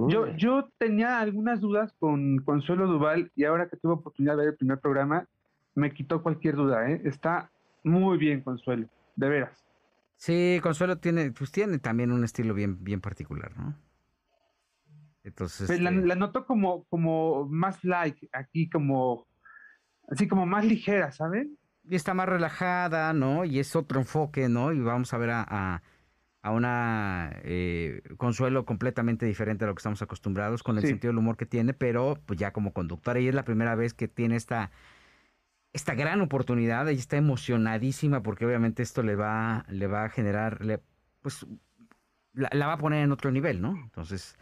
Yo, 0.09 0.35
yo 0.37 0.71
tenía 0.79 1.21
algunas 1.21 1.61
dudas 1.61 1.93
con 1.99 2.39
Consuelo 2.39 2.87
Duval 2.87 3.31
y 3.35 3.45
ahora 3.45 3.69
que 3.69 3.77
tuve 3.77 3.93
oportunidad 3.93 4.35
de 4.35 4.39
ver 4.39 4.49
el 4.49 4.57
primer 4.57 4.81
programa, 4.81 5.27
me 5.75 5.93
quitó 5.93 6.23
cualquier 6.23 6.57
duda, 6.57 6.91
¿eh? 6.91 7.03
Está 7.05 7.51
muy 7.83 8.17
bien 8.17 8.41
Consuelo, 8.41 8.89
de 9.17 9.29
veras. 9.29 9.65
Sí, 10.17 10.61
Consuelo 10.63 10.99
tiene, 10.99 11.31
pues 11.33 11.53
tiene 11.53 11.79
también 11.79 12.11
un 12.13 12.25
estilo 12.25 12.55
bien, 12.55 12.83
bien 12.83 13.01
particular, 13.01 13.57
¿no? 13.57 13.77
Entonces. 15.25 15.67
Pues 15.67 15.81
la, 15.81 15.91
este 15.91 16.07
la, 16.07 16.15
noto 16.15 16.47
como, 16.47 16.85
como 16.85 17.47
más 17.47 17.85
like, 17.85 18.29
aquí 18.33 18.69
como, 18.71 19.27
así 20.09 20.27
como 20.27 20.47
más 20.47 20.65
ligera, 20.65 21.13
¿saben? 21.13 21.59
Y 21.87 21.97
está 21.97 22.15
más 22.15 22.29
relajada, 22.29 23.13
¿no? 23.13 23.45
Y 23.45 23.59
es 23.59 23.77
otro 23.77 24.01
enfoque, 24.01 24.49
¿no? 24.49 24.73
Y 24.73 24.81
vamos 24.81 25.13
a 25.13 25.19
ver 25.19 25.31
a 25.31 25.45
a 25.47 25.83
una 26.51 27.33
eh, 27.43 28.03
consuelo 28.17 28.65
completamente 28.65 29.27
diferente 29.27 29.65
a 29.65 29.69
lo 29.69 29.75
que 29.75 29.81
estamos 29.81 30.03
acostumbrados 30.03 30.63
con 30.63 30.77
el 30.77 30.87
sentido 30.87 31.13
del 31.13 31.19
humor 31.19 31.37
que 31.37 31.47
tiene, 31.47 31.73
pero 31.73 32.19
pues 32.27 32.39
ya 32.39 32.53
como 32.53 32.73
conductora 32.73 33.21
y 33.21 33.29
es 33.29 33.35
la 33.35 33.45
primera 33.45 33.75
vez 33.75 33.95
que 33.95 34.09
tiene 34.09 34.37
esta 34.37 34.71
esta 35.73 35.95
gran 35.95 36.21
oportunidad 36.21 36.89
y 36.89 36.95
está 36.95 37.17
emocionadísima 37.17 38.23
porque 38.23 38.47
obviamente 38.47 38.83
esto 38.83 39.03
le 39.03 39.17
va 39.17 39.65
le 39.69 39.87
va 39.87 40.05
a 40.05 40.09
generar 40.09 40.61
pues 41.23 41.47
la, 42.35 42.67
va 42.67 42.75
a 42.75 42.79
poner 42.79 43.05
en 43.05 43.13
otro 43.13 43.31
nivel, 43.31 43.61
¿no? 43.61 43.71
Entonces, 43.71 44.37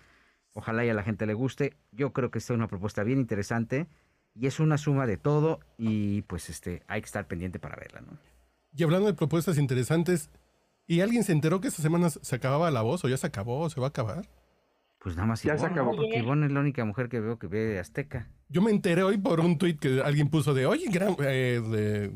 ojalá 0.55 0.85
y 0.85 0.88
a 0.88 0.95
la 0.95 1.03
gente 1.03 1.27
le 1.27 1.35
guste. 1.35 1.77
Yo 1.93 2.12
creo 2.12 2.31
que 2.31 2.38
esta 2.38 2.53
es 2.53 2.57
una 2.57 2.69
propuesta 2.69 3.03
bien 3.05 3.19
interesante 3.19 3.87
y 4.35 4.47
es 4.47 4.61
una 4.61 4.79
suma 4.79 5.07
de 5.07 5.19
todo 5.19 5.61
y 5.77 6.23
pues 6.23 6.49
este 6.51 6.83
hay 6.88 7.01
que 7.01 7.07
estar 7.07 7.27
pendiente 7.27 7.59
para 7.59 7.77
verla, 7.77 8.01
¿no? 8.01 8.19
Y 8.75 8.83
hablando 8.83 9.07
de 9.07 9.15
propuestas 9.15 9.59
interesantes, 9.59 10.31
¿Y 10.92 11.00
alguien 11.00 11.24
se 11.24 11.33
enteró 11.33 11.59
que 11.62 11.68
esta 11.68 11.81
semana 11.81 12.11
se 12.11 12.37
acababa 12.37 12.70
la 12.70 12.83
voz 12.83 13.02
o 13.02 13.09
ya 13.09 13.16
se 13.16 13.26
acabó 13.26 13.61
o 13.61 13.70
se 13.70 13.81
va 13.81 13.87
a 13.87 13.88
acabar? 13.88 14.28
Pues 14.98 15.16
nada 15.16 15.26
más 15.26 15.42
ya 15.42 15.57
se 15.57 15.64
acabó. 15.64 15.96
Porque 15.96 16.18
Ivonne 16.18 16.44
es 16.44 16.52
la 16.52 16.61
única 16.61 16.85
mujer 16.85 17.09
que 17.09 17.18
veo 17.18 17.38
que 17.38 17.46
ve 17.46 17.78
Azteca. 17.78 18.28
Yo 18.50 18.61
me 18.61 18.72
enteré 18.72 19.02
hoy 19.02 19.16
por 19.16 19.40
un 19.40 19.57
tuit 19.57 19.81
que 19.81 20.02
alguien 20.02 20.28
puso 20.28 20.52
de, 20.52 20.66
oye, 20.66 20.85
eh, 20.92 21.62
de, 21.62 22.09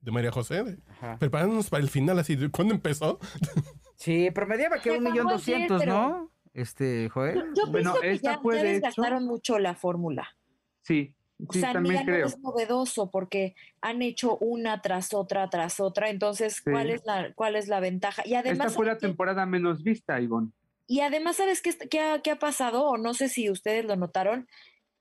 de, 0.00 0.12
María 0.12 0.30
José, 0.30 0.78
preparándonos 1.18 1.68
para 1.68 1.82
el 1.82 1.88
final, 1.88 2.20
así, 2.20 2.36
¿cuándo 2.50 2.72
empezó? 2.72 3.18
Sí, 3.96 4.30
promediaba 4.30 4.78
que 4.78 4.90
un 4.92 5.02
millón 5.02 5.26
doscientos, 5.26 5.84
¿no? 5.86 6.30
Este, 6.52 7.08
Joel. 7.08 7.52
Yo, 7.56 7.72
bueno, 7.72 7.94
pienso 7.94 8.00
que 8.00 8.18
ya, 8.18 8.40
ya 8.44 8.62
desgastaron 8.62 9.24
mucho 9.24 9.58
la 9.58 9.74
fórmula. 9.74 10.36
Sí, 10.82 11.15
o 11.44 11.52
sea, 11.52 11.72
ya 11.72 11.80
no 11.80 11.90
es 11.90 12.38
novedoso 12.38 13.10
porque 13.10 13.54
han 13.80 14.00
hecho 14.02 14.38
una 14.38 14.80
tras 14.80 15.12
otra 15.12 15.50
tras 15.50 15.80
otra, 15.80 16.08
entonces 16.08 16.62
¿cuál 16.62 16.90
es 16.90 17.04
la 17.04 17.32
cuál 17.34 17.56
es 17.56 17.68
la 17.68 17.80
ventaja? 17.80 18.22
Y 18.24 18.34
además 18.34 18.68
Esta 18.68 18.76
fue 18.76 18.86
la 18.86 18.98
temporada 18.98 19.44
menos 19.44 19.82
vista, 19.82 20.20
Ivonne. 20.20 20.50
Y 20.86 21.00
además, 21.00 21.36
¿sabes 21.36 21.60
qué, 21.62 21.76
qué, 21.90 22.00
ha, 22.00 22.22
qué 22.22 22.30
ha 22.30 22.38
pasado? 22.38 22.84
O 22.84 22.96
no 22.96 23.12
sé 23.12 23.28
si 23.28 23.50
ustedes 23.50 23.84
lo 23.84 23.96
notaron, 23.96 24.46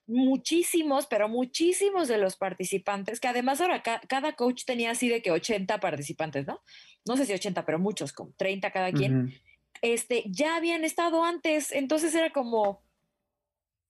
muchísimos, 0.08 1.08
pero 1.08 1.30
muchísimos 1.30 2.08
de 2.08 2.18
los 2.18 2.36
participantes, 2.36 3.20
que 3.20 3.28
además 3.28 3.62
ahora 3.62 3.82
cada 3.82 4.36
coach 4.36 4.64
tenía 4.66 4.92
así 4.92 5.10
de 5.10 5.22
que 5.22 5.32
80 5.32 5.80
participantes, 5.80 6.46
¿no? 6.46 6.62
No 7.06 7.18
sé 7.18 7.26
si 7.26 7.34
80, 7.34 7.66
pero 7.66 7.80
muchos, 7.80 8.14
como 8.14 8.32
30 8.38 8.72
cada 8.72 8.92
quien, 8.92 9.34
este, 9.82 10.24
ya 10.28 10.56
habían 10.56 10.84
estado 10.84 11.24
antes, 11.24 11.72
entonces 11.72 12.14
era 12.14 12.32
como, 12.32 12.84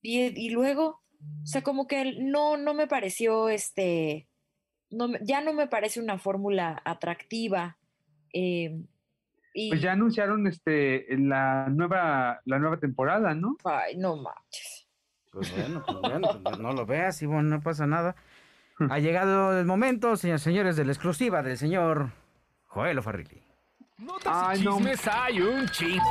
y, 0.02 0.22
y 0.40 0.50
luego, 0.50 1.02
o 1.44 1.46
sea, 1.46 1.62
como 1.62 1.88
que 1.88 2.16
no, 2.20 2.58
no 2.58 2.74
me 2.74 2.88
pareció, 2.88 3.50
este, 3.50 4.28
no, 4.90 5.10
ya 5.22 5.42
no 5.42 5.54
me 5.54 5.68
parece 5.68 6.00
una 6.00 6.18
fórmula 6.18 6.82
atractiva. 6.86 7.78
Eh, 8.34 8.82
y... 9.54 9.70
Pues 9.70 9.82
ya 9.82 9.94
anunciaron 9.94 10.48
este 10.48 11.06
la 11.18 11.68
nueva, 11.70 12.42
la 12.46 12.60
nueva 12.60 12.78
temporada, 12.78 13.34
¿no? 13.34 13.58
Ay, 13.64 13.98
no 13.98 14.18
manches. 14.18 14.88
Pues 15.32 15.54
bueno, 15.56 15.84
pues 15.86 16.00
bueno, 16.00 16.42
pues 16.44 16.60
no 16.60 16.72
lo 16.72 16.86
veas 16.86 17.22
y 17.22 17.26
bueno, 17.26 17.44
no 17.44 17.62
pasa 17.62 17.86
nada. 17.86 18.16
Ha 18.90 19.00
llegado 19.00 19.58
el 19.58 19.66
momento, 19.66 20.18
señores, 20.18 20.42
señores, 20.42 20.76
de 20.76 20.84
la 20.84 20.92
exclusiva 20.92 21.42
del 21.42 21.58
señor 21.58 22.12
Joel 22.66 23.02
Farrilli. 23.02 23.42
Notas 23.98 24.60
y 24.60 24.64
chismes 24.66 25.08
hay 25.08 25.40
un 25.40 25.66
ching. 25.70 26.02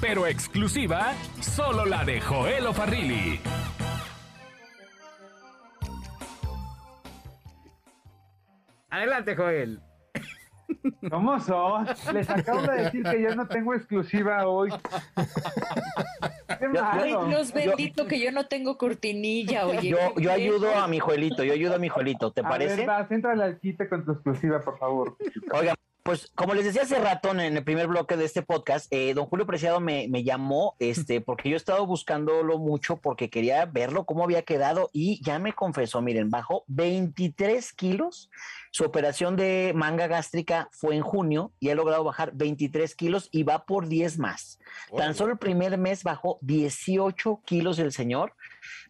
Pero 0.00 0.26
exclusiva, 0.26 1.12
solo 1.40 1.84
la 1.84 2.02
de 2.04 2.20
Joel 2.20 2.72
Farrilli. 2.72 3.40
Adelante, 8.96 9.36
Joel. 9.36 9.80
¿Cómo 11.10 11.38
son? 11.38 11.86
Les 12.14 12.30
acabo 12.30 12.62
de 12.62 12.84
decir 12.84 13.02
que 13.02 13.20
yo 13.20 13.34
no 13.36 13.46
tengo 13.46 13.74
exclusiva 13.74 14.48
hoy. 14.48 14.70
Qué 16.58 16.66
Ay, 16.82 17.14
Dios 17.28 17.52
bendito 17.52 18.06
que 18.06 18.18
yo 18.18 18.32
no 18.32 18.46
tengo 18.46 18.78
cortinilla, 18.78 19.66
oye. 19.66 19.90
Yo, 19.90 20.14
yo 20.16 20.32
ayudo 20.32 20.74
a 20.74 20.88
mi 20.88 20.98
Joelito, 20.98 21.44
yo 21.44 21.52
ayudo 21.52 21.74
a 21.74 21.78
mi 21.78 21.90
Joelito, 21.90 22.32
¿te 22.32 22.42
parece? 22.42 22.76
Ver, 22.76 22.86
vas, 22.86 23.10
entra 23.10 23.32
al 23.32 23.58
quite 23.60 23.86
con 23.86 24.02
tu 24.06 24.12
exclusiva, 24.12 24.60
por 24.60 24.78
favor. 24.78 25.18
Oiga, 25.52 25.74
pues 26.06 26.30
como 26.36 26.54
les 26.54 26.64
decía 26.64 26.82
hace 26.82 27.00
rato 27.00 27.32
en 27.32 27.40
el 27.40 27.64
primer 27.64 27.88
bloque 27.88 28.16
de 28.16 28.24
este 28.24 28.40
podcast, 28.42 28.86
eh, 28.92 29.12
don 29.12 29.26
Julio 29.26 29.44
Preciado 29.44 29.80
me, 29.80 30.06
me, 30.08 30.22
llamó, 30.22 30.76
este, 30.78 31.20
porque 31.20 31.48
yo 31.48 31.56
he 31.56 31.58
estado 31.58 31.84
buscándolo 31.84 32.58
mucho 32.58 32.96
porque 32.98 33.28
quería 33.28 33.66
verlo 33.66 34.06
cómo 34.06 34.22
había 34.22 34.42
quedado 34.42 34.88
y 34.92 35.20
ya 35.24 35.40
me 35.40 35.52
confesó, 35.52 36.00
miren, 36.02 36.30
bajó 36.30 36.64
23 36.68 37.72
kilos. 37.72 38.30
Su 38.70 38.84
operación 38.84 39.36
de 39.36 39.72
manga 39.74 40.06
gástrica 40.06 40.68
fue 40.70 40.94
en 40.94 41.02
junio 41.02 41.50
y 41.58 41.70
ha 41.70 41.74
logrado 41.74 42.04
bajar 42.04 42.32
23 42.34 42.94
kilos 42.94 43.28
y 43.32 43.42
va 43.42 43.66
por 43.66 43.88
10 43.88 44.18
más. 44.18 44.60
Tan 44.96 45.14
solo 45.14 45.32
el 45.32 45.38
primer 45.38 45.76
mes 45.76 46.04
bajó 46.04 46.38
18 46.42 47.40
kilos 47.44 47.78
el 47.80 47.90
señor. 47.90 48.34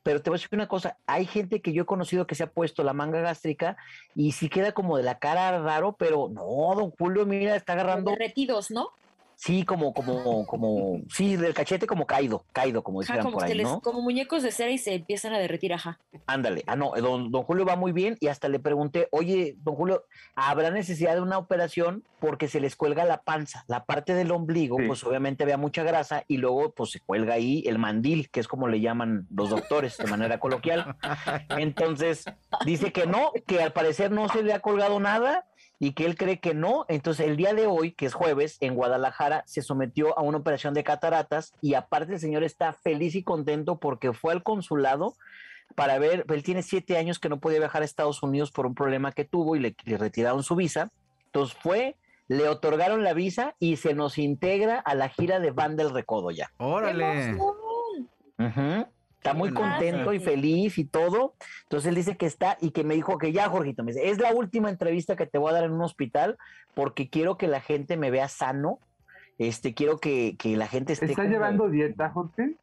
Pero 0.03 0.23
te 0.23 0.31
voy 0.31 0.37
a 0.37 0.39
decir 0.39 0.51
una 0.53 0.69
cosa, 0.69 0.99
hay 1.07 1.27
gente 1.27 1.61
que 1.61 1.73
yo 1.73 1.83
he 1.83 1.87
conocido 1.87 2.27
que 2.27 2.35
se 2.35 2.45
ha 2.45 2.51
puesto 2.51 2.83
la 2.83 2.93
manga 2.93 3.21
gástrica 3.21 3.77
y 4.15 4.33
sí 4.33 4.49
queda 4.49 4.73
como 4.73 4.97
de 4.97 5.03
la 5.03 5.19
cara 5.19 5.59
raro, 5.61 5.97
pero 5.99 6.29
no, 6.29 6.75
don 6.75 6.91
Julio, 6.91 7.27
mira, 7.27 7.57
está 7.57 7.75
agarrando... 7.75 8.11
Derretidos, 8.11 8.71
¿no? 8.71 8.91
Sí, 9.39 9.65
como, 9.65 9.93
como, 9.93 10.47
como, 10.47 11.03
sí, 11.11 11.37
del 11.37 11.53
cachete 11.53 11.87
como 11.87 12.07
caído, 12.07 12.47
caído, 12.53 12.83
como 12.83 13.01
decían 13.01 13.31
por 13.31 13.45
ahí, 13.45 13.63
¿no? 13.63 13.83
Como 13.83 14.01
muñecos 14.01 14.43
de 14.43 14.51
cera 14.51 14.71
y 14.71 14.79
se 14.79 14.95
empiezan 14.95 15.35
a 15.35 15.39
derretir, 15.39 15.75
ajá. 15.75 16.01
Ándale, 16.27 16.65
ah, 16.67 16.75
no, 16.75 16.93
don, 16.97 17.31
don 17.31 17.43
Julio 17.43 17.67
va 17.67 17.77
muy 17.77 17.93
bien 17.93 18.17
y 18.19 18.29
hasta 18.29 18.49
le 18.49 18.59
pregunté, 18.61 19.09
oye, 19.11 19.55
don 19.59 19.75
Julio, 19.75 20.05
¿habrá 20.35 20.71
necesidad 20.71 21.15
de 21.15 21.21
una 21.21 21.37
operación? 21.37 22.03
Porque 22.19 22.49
se 22.49 22.61
les 22.61 22.77
cuelga 22.77 23.05
la 23.05 23.23
panza, 23.25 23.63
la 23.69 23.85
parte 23.85 24.15
del 24.15 24.31
ombligo, 24.31 24.79
pues 24.87 25.05
obviamente 25.05 25.45
vea 25.45 25.59
mucha 25.59 25.83
grasa 25.83 26.25
y 26.29 26.39
luego 26.39 26.73
pues 26.73 26.93
se 26.93 27.01
cuelga 27.01 27.35
ahí 27.35 27.63
el 27.67 27.79
mandil, 27.79 28.31
que 28.31 28.41
es 28.41 28.49
como 28.49 28.69
le 28.69 28.81
llaman 28.81 29.27
los 29.31 29.51
doctores 29.51 29.99
de 29.99 30.07
manera 30.07 30.41
coloquial. 30.41 30.97
Entonces, 31.51 32.25
dice 32.65 32.91
que 32.91 33.07
no, 33.07 33.33
que 33.47 33.63
al 33.63 33.75
parecer 33.75 34.11
no 34.11 34.31
se 34.31 34.43
le 34.43 34.55
ha 34.55 34.61
colgado 34.61 34.99
nada 34.99 35.45
y 35.79 35.93
que 35.93 36.07
él 36.07 36.17
cree 36.17 36.41
que 36.41 36.55
no. 36.55 36.87
Entonces, 36.89 37.27
el 37.27 37.37
día 37.37 37.55
de 37.55 37.67
hoy, 37.67 37.93
que 37.93 38.07
es 38.07 38.15
jueves, 38.15 38.57
en 38.61 38.75
Guadalajara, 38.75 39.43
se 39.47 39.63
sometió 39.63 40.19
a 40.19 40.23
una 40.23 40.39
operación 40.39 40.75
de 40.75 40.85
cataratas 40.85 41.53
y 41.61 41.75
aparte 41.75 42.15
el 42.15 42.21
señor 42.21 42.45
está 42.45 42.73
feliz 42.73 43.15
y 43.15 43.23
contento 43.23 43.79
porque 43.79 44.13
fue 44.13 44.33
al 44.33 44.43
consulado 44.43 45.15
para 45.75 45.99
ver, 45.99 46.25
él 46.29 46.43
tiene 46.43 46.63
siete 46.63 46.97
años 46.97 47.19
que 47.19 47.29
no 47.29 47.41
podía 47.41 47.59
viajar 47.59 47.83
a 47.83 47.85
Estados 47.85 48.23
Unidos 48.23 48.51
por 48.51 48.67
un 48.67 48.75
problema 48.75 49.13
que 49.13 49.25
tuvo 49.25 49.57
y 49.57 49.61
le, 49.61 49.77
retiraron 49.85 50.43
su 50.43 50.55
visa. 50.55 50.91
Entonces 51.27 51.57
fue, 51.61 51.97
le 52.29 52.49
otorgaron 52.49 53.03
la 53.03 53.13
visa 53.13 53.57
y 53.59 53.77
se 53.77 53.95
nos 53.95 54.17
integra 54.17 54.79
a 54.79 54.95
la 54.95 55.09
gira 55.09 55.41
de 55.41 55.51
Van 55.51 55.77
del 55.77 55.91
Recodo 55.93 56.31
ya. 56.31 56.51
¡Órale! 56.59 57.37
Está 59.27 59.37
muy 59.37 59.53
contento 59.53 60.13
y 60.13 60.21
feliz 60.21 60.79
y 60.79 60.85
todo. 60.85 61.35
Entonces 61.65 61.89
él 61.89 61.97
dice 61.97 62.17
que 62.17 62.27
está 62.27 62.57
y 62.61 62.71
que 62.71 62.85
me 62.85 62.95
dijo 62.95 63.19
que 63.19 63.33
ya, 63.33 63.49
Jorgito, 63.49 63.83
me 63.83 63.93
dice, 63.93 64.09
es 64.09 64.19
la 64.21 64.33
última 64.33 64.71
entrevista 64.71 65.17
que 65.17 65.27
te 65.27 65.37
voy 65.37 65.51
a 65.51 65.55
dar 65.55 65.65
en 65.65 65.73
un 65.73 65.83
hospital 65.83 66.39
porque 66.75 67.11
quiero 67.11 67.37
que 67.37 67.49
la 67.49 67.61
gente 67.61 67.97
me 67.97 68.13
vea 68.13 68.29
sano. 68.29 68.79
Este, 69.39 69.75
quiero 69.75 69.99
que, 69.99 70.37
la 70.45 70.69
gente 70.69 70.93
esté. 70.93 71.07
¿Está 71.07 71.25
llevando 71.25 71.69
dieta, 71.69 72.09
Jorge? 72.11 72.55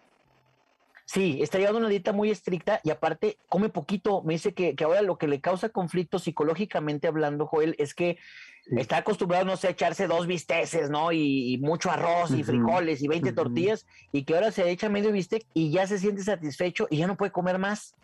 Sí, 1.03 1.39
está 1.41 1.57
llevando 1.57 1.79
una 1.79 1.89
dieta 1.89 2.13
muy 2.13 2.31
estricta 2.31 2.79
y 2.81 2.91
aparte 2.91 3.37
come 3.49 3.67
poquito. 3.67 4.23
Me 4.23 4.33
dice 4.33 4.53
que, 4.53 4.73
que 4.73 4.85
ahora 4.85 5.01
lo 5.01 5.17
que 5.17 5.27
le 5.27 5.41
causa 5.41 5.67
conflicto 5.67 6.17
psicológicamente 6.17 7.09
hablando, 7.09 7.45
Joel, 7.45 7.75
es 7.77 7.93
que 7.93 8.17
Está 8.65 8.97
acostumbrado, 8.97 9.45
no 9.45 9.57
sé, 9.57 9.67
a 9.67 9.71
echarse 9.71 10.07
dos 10.07 10.25
bisteces, 10.25 10.89
¿no? 10.89 11.11
Y, 11.11 11.57
mucho 11.61 11.91
arroz 11.91 12.31
y 12.31 12.43
frijoles 12.43 13.01
y 13.01 13.07
20 13.07 13.33
tortillas, 13.33 13.85
y 14.11 14.23
que 14.23 14.35
ahora 14.35 14.51
se 14.51 14.69
echa 14.69 14.89
medio 14.89 15.11
bistec 15.11 15.45
y 15.53 15.71
ya 15.71 15.85
se 15.85 15.99
siente 15.99 16.23
satisfecho 16.23 16.87
y 16.89 16.97
ya 16.97 17.07
no 17.07 17.17
puede 17.17 17.31
comer 17.31 17.59
más. 17.59 17.95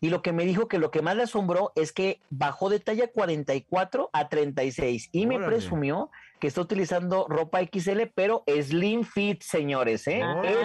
Y 0.00 0.08
lo 0.08 0.22
que 0.22 0.32
me 0.32 0.44
dijo 0.44 0.66
que 0.66 0.78
lo 0.78 0.90
que 0.90 1.02
más 1.02 1.14
le 1.14 1.24
asombró 1.24 1.72
es 1.76 1.92
que 1.92 2.20
bajó 2.30 2.70
de 2.70 2.80
talla 2.80 3.08
44 3.08 4.08
a 4.12 4.28
36 4.28 5.10
y 5.12 5.26
me 5.26 5.38
presumió 5.38 6.10
que 6.40 6.46
está 6.46 6.62
utilizando 6.62 7.26
ropa 7.28 7.60
XL, 7.60 8.04
pero 8.14 8.42
Slim 8.46 9.04
Fit, 9.04 9.42
señores, 9.42 10.08
¿eh? 10.08 10.22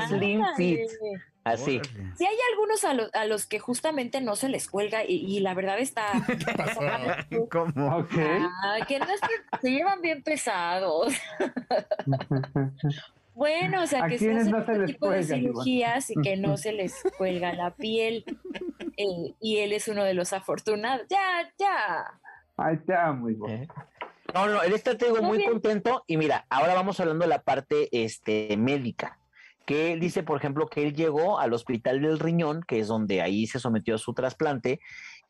Slim 0.07 0.41
Fit. 0.55 0.79
Así. 1.45 1.79
Sí 2.17 2.25
hay 2.25 2.37
algunos 2.51 2.83
a, 2.83 3.25
los 3.25 3.45
que 3.45 3.59
justamente 3.59 4.19
no 4.19 4.35
se 4.35 4.49
les 4.49 4.67
cuelga 4.67 5.03
y, 5.07 5.39
la 5.41 5.53
verdad 5.53 5.77
está... 5.77 6.07
¿Cómo? 7.51 8.07
Ah, 8.63 8.77
que 8.87 8.97
no 8.97 9.05
es 9.05 9.21
que 9.21 9.59
se 9.61 9.69
llevan 9.69 10.01
bien 10.01 10.23
pesados. 10.23 11.13
bueno, 13.35 13.83
o 13.83 13.85
sea, 13.85 14.07
que 14.07 14.17
se 14.17 14.33
hacen 14.33 14.55
este 14.55 14.85
tipo 14.85 15.11
de 15.11 15.23
cirugías 15.23 16.09
y 16.09 16.15
que 16.15 16.35
no 16.35 16.57
se 16.57 16.73
les 16.73 16.95
cuelga 17.15 17.53
la 17.53 17.75
piel. 17.75 18.25
Eh, 18.97 19.35
y 19.39 19.57
él 19.57 19.71
es 19.73 19.87
uno 19.87 20.03
de 20.03 20.15
los 20.15 20.33
afortunados. 20.33 21.05
Ya, 21.09 21.47
ya. 21.59 22.19
Ay, 22.57 22.79
ya, 22.87 23.11
muy 23.11 23.35
bueno. 23.35 23.63
Eh. 23.63 23.67
No, 24.33 24.47
no, 24.47 24.63
él 24.63 24.73
está, 24.73 24.97
te 24.97 25.11
muy, 25.21 25.45
contento. 25.45 26.03
Y 26.07 26.17
mira, 26.17 26.47
ahora 26.49 26.73
vamos 26.73 26.99
hablando 26.99 27.23
de 27.23 27.29
la 27.29 27.43
parte 27.43 27.87
este, 27.91 28.57
médica 28.57 29.19
que 29.65 29.91
él 29.93 29.99
dice, 29.99 30.23
por 30.23 30.37
ejemplo, 30.37 30.67
que 30.67 30.83
él 30.85 30.93
llegó 30.93 31.39
al 31.39 31.53
hospital 31.53 32.01
del 32.01 32.19
riñón, 32.19 32.63
que 32.63 32.79
es 32.79 32.87
donde 32.87 33.21
ahí 33.21 33.47
se 33.47 33.59
sometió 33.59 33.95
a 33.95 33.97
su 33.97 34.13
trasplante, 34.13 34.79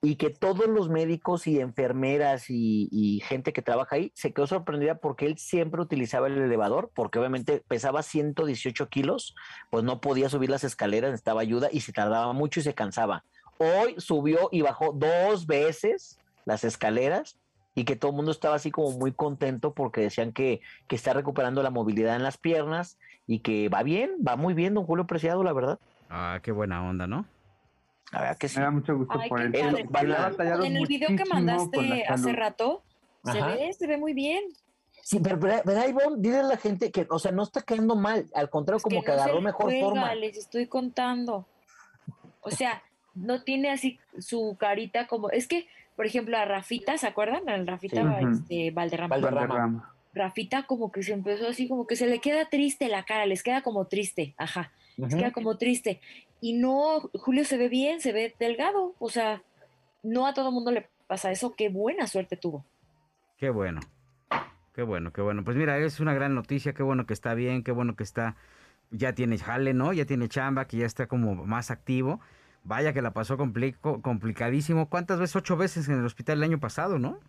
y 0.01 0.17
que 0.17 0.29
todos 0.29 0.67
los 0.67 0.89
médicos 0.89 1.47
y 1.47 1.59
enfermeras 1.59 2.45
y, 2.49 3.21
gente 3.25 3.53
que 3.53 3.61
trabaja 3.61 3.95
ahí 3.95 4.11
se 4.13 4.33
quedó 4.33 4.45
sorprendida 4.45 4.95
porque 4.95 5.25
él 5.25 5.37
siempre 5.37 5.81
utilizaba 5.81 6.27
el 6.27 6.37
elevador, 6.37 6.91
porque 6.93 7.17
obviamente 7.17 7.63
pesaba 7.67 8.03
118 8.03 8.89
kilos, 8.89 9.35
pues 9.71 9.83
no 9.83 10.01
podía 10.01 10.29
subir 10.29 10.49
las 10.49 10.63
escaleras, 10.63 11.11
necesitaba 11.11 11.41
ayuda 11.41 11.69
y 11.71 11.81
se 11.81 11.93
tardaba 11.93 12.33
mucho 12.33 12.59
y 12.59 12.63
se 12.63 12.75
cansaba. 12.75 13.23
Hoy 13.57 13.95
subió 13.97 14.49
y 14.51 14.61
bajó 14.61 14.91
dos 14.91 15.47
veces 15.47 16.19
las 16.43 16.63
escaleras 16.63 17.37
y 17.73 17.85
que 17.85 17.95
todo 17.95 18.11
el 18.11 18.17
mundo 18.17 18.31
estaba 18.31 18.55
así 18.55 18.71
como 18.71 18.91
muy 18.91 19.11
contento 19.11 19.73
porque 19.73 20.01
decían 20.01 20.33
que, 20.33 20.61
que 20.87 20.95
está 20.95 21.13
recuperando 21.13 21.63
la 21.63 21.71
movilidad 21.71 22.15
en 22.15 22.23
las 22.23 22.37
piernas 22.37 22.97
y 23.27 23.39
que 23.39 23.69
va 23.69 23.83
bien, 23.83 24.11
va 24.25 24.35
muy 24.35 24.53
bien, 24.53 24.73
don 24.73 24.85
Julio 24.85 25.05
Preciado, 25.07 25.43
la 25.43 25.53
verdad. 25.53 25.79
Ah, 26.09 26.39
qué 26.43 26.51
buena 26.51 26.87
onda, 26.87 27.07
¿no? 27.07 27.25
A 28.11 28.21
ver, 28.21 28.37
que 28.37 28.47
sí. 28.47 28.59
Me 28.59 28.65
da 28.65 28.71
mucho 28.71 28.95
gusto 28.95 29.19
por 29.27 29.41
él. 29.41 29.55
en 29.55 30.75
el 30.75 30.87
video 30.87 31.09
que 31.15 31.25
mandaste 31.25 32.05
hace 32.07 32.33
rato, 32.33 32.83
se 33.23 33.41
ve, 33.41 33.73
se 33.73 33.87
ve 33.87 33.97
muy 33.97 34.13
bien. 34.13 34.43
Sí, 35.01 35.19
pero, 35.19 35.37
¿verdad, 35.37 35.87
Ivonne? 35.87 36.15
Dile 36.17 36.37
a 36.37 36.43
la 36.43 36.57
gente 36.57 36.91
que, 36.91 37.05
o 37.09 37.19
sea, 37.19 37.31
no 37.31 37.43
está 37.43 37.61
quedando 37.61 37.95
mal, 37.95 38.25
al 38.33 38.49
contrario, 38.49 38.81
como 38.81 39.03
que, 39.03 39.11
agarró 39.11 39.39
mejor 39.41 39.71
forma. 39.79 40.15
Les 40.15 40.37
estoy 40.37 40.67
contando. 40.67 41.45
O 42.41 42.49
sea, 42.49 42.81
no 43.13 43.43
tiene 43.43 43.71
así 43.71 43.99
su 44.17 44.55
carita 44.59 45.07
como, 45.07 45.29
es 45.29 45.47
que 45.47 45.67
por 45.95 46.05
ejemplo, 46.05 46.37
a 46.37 46.45
Rafita, 46.45 46.97
¿se 46.97 47.07
acuerdan? 47.07 47.47
Al 47.47 47.65
Rafita 47.65 48.19
este, 48.19 48.71
Valderrama. 48.71 49.15
Valderrama. 49.17 49.94
Rafita 50.15 50.63
como 50.63 50.91
que 50.91 51.03
se 51.03 51.13
empezó 51.13 51.47
así, 51.47 51.67
como 51.67 51.85
que 51.85 51.97
se 51.97 52.07
le 52.07 52.19
queda 52.19 52.49
triste 52.49 52.87
la 52.87 53.03
cara, 53.03 53.25
les 53.25 53.43
queda 53.43 53.61
como 53.61 53.85
triste, 53.85 54.33
ajá, 54.37 54.71
les 54.95 55.13
queda 55.13 55.31
como 55.31 55.57
triste. 55.57 55.99
Y 56.39 56.53
no, 56.53 57.01
Julio 57.13 57.43
se 57.43 57.57
ve 57.57 57.67
bien, 57.67 57.99
se 57.99 58.13
ve 58.13 58.33
delgado, 58.39 58.95
o 58.97 59.09
sea, 59.09 59.43
no 60.03 60.25
a 60.25 60.33
todo 60.33 60.51
mundo 60.51 60.71
le 60.71 60.87
pasa 61.07 61.31
eso, 61.31 61.53
qué 61.55 61.69
buena 61.69 62.07
suerte 62.07 62.37
tuvo. 62.37 62.65
Qué 63.37 63.49
bueno, 63.49 63.81
qué 64.73 64.83
bueno, 64.83 65.11
qué 65.11 65.21
bueno. 65.21 65.43
Pues 65.43 65.57
mira, 65.57 65.77
es 65.77 65.99
una 65.99 66.13
gran 66.13 66.33
noticia, 66.33 66.73
qué 66.73 66.81
bueno 66.81 67.05
que 67.05 67.13
está 67.13 67.33
bien, 67.33 67.63
qué 67.63 67.71
bueno 67.73 67.97
que 67.97 68.03
está, 68.03 68.37
ya 68.91 69.13
tiene 69.13 69.37
jale, 69.37 69.73
¿no? 69.73 69.91
Ya 69.91 70.05
tiene 70.05 70.29
chamba, 70.29 70.65
que 70.65 70.77
ya 70.77 70.85
está 70.85 71.07
como 71.07 71.35
más 71.45 71.71
activo. 71.71 72.21
Vaya 72.63 72.93
que 72.93 73.01
la 73.01 73.11
pasó 73.11 73.37
complicadísimo. 73.37 74.89
¿Cuántas 74.89 75.19
veces? 75.19 75.35
Ocho 75.35 75.57
veces 75.57 75.87
en 75.89 75.99
el 75.99 76.05
hospital 76.05 76.37
el 76.37 76.43
año 76.45 76.59
pasado, 76.59 76.97
¿no? 76.97 77.19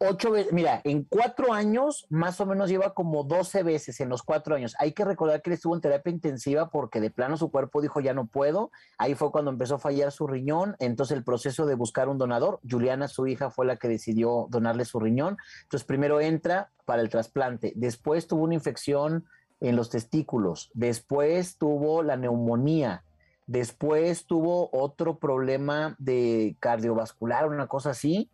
Ocho 0.00 0.30
veces, 0.30 0.52
mira, 0.52 0.80
en 0.84 1.02
cuatro 1.02 1.52
años 1.52 2.06
más 2.08 2.40
o 2.40 2.46
menos 2.46 2.70
lleva 2.70 2.94
como 2.94 3.24
doce 3.24 3.64
veces 3.64 4.00
en 4.00 4.08
los 4.08 4.22
cuatro 4.22 4.54
años. 4.54 4.76
Hay 4.78 4.92
que 4.92 5.04
recordar 5.04 5.42
que 5.42 5.50
él 5.50 5.54
estuvo 5.54 5.74
en 5.74 5.80
terapia 5.80 6.12
intensiva 6.12 6.70
porque 6.70 7.00
de 7.00 7.10
plano 7.10 7.36
su 7.36 7.50
cuerpo 7.50 7.82
dijo 7.82 8.00
ya 8.00 8.14
no 8.14 8.26
puedo. 8.26 8.70
Ahí 8.96 9.14
fue 9.14 9.32
cuando 9.32 9.50
empezó 9.50 9.74
a 9.74 9.78
fallar 9.80 10.12
su 10.12 10.28
riñón. 10.28 10.76
Entonces 10.78 11.16
el 11.16 11.24
proceso 11.24 11.66
de 11.66 11.74
buscar 11.74 12.08
un 12.08 12.16
donador, 12.16 12.60
Juliana, 12.68 13.08
su 13.08 13.26
hija, 13.26 13.50
fue 13.50 13.66
la 13.66 13.76
que 13.76 13.88
decidió 13.88 14.46
donarle 14.50 14.84
su 14.84 15.00
riñón. 15.00 15.36
Entonces 15.64 15.84
primero 15.84 16.20
entra 16.20 16.70
para 16.84 17.02
el 17.02 17.08
trasplante. 17.08 17.72
Después 17.74 18.28
tuvo 18.28 18.44
una 18.44 18.54
infección 18.54 19.24
en 19.60 19.74
los 19.74 19.90
testículos. 19.90 20.70
Después 20.74 21.58
tuvo 21.58 22.04
la 22.04 22.16
neumonía 22.16 23.02
Después 23.48 24.26
tuvo 24.26 24.68
otro 24.72 25.18
problema 25.18 25.96
de 25.98 26.58
cardiovascular, 26.60 27.48
una 27.48 27.66
cosa 27.66 27.90
así, 27.90 28.30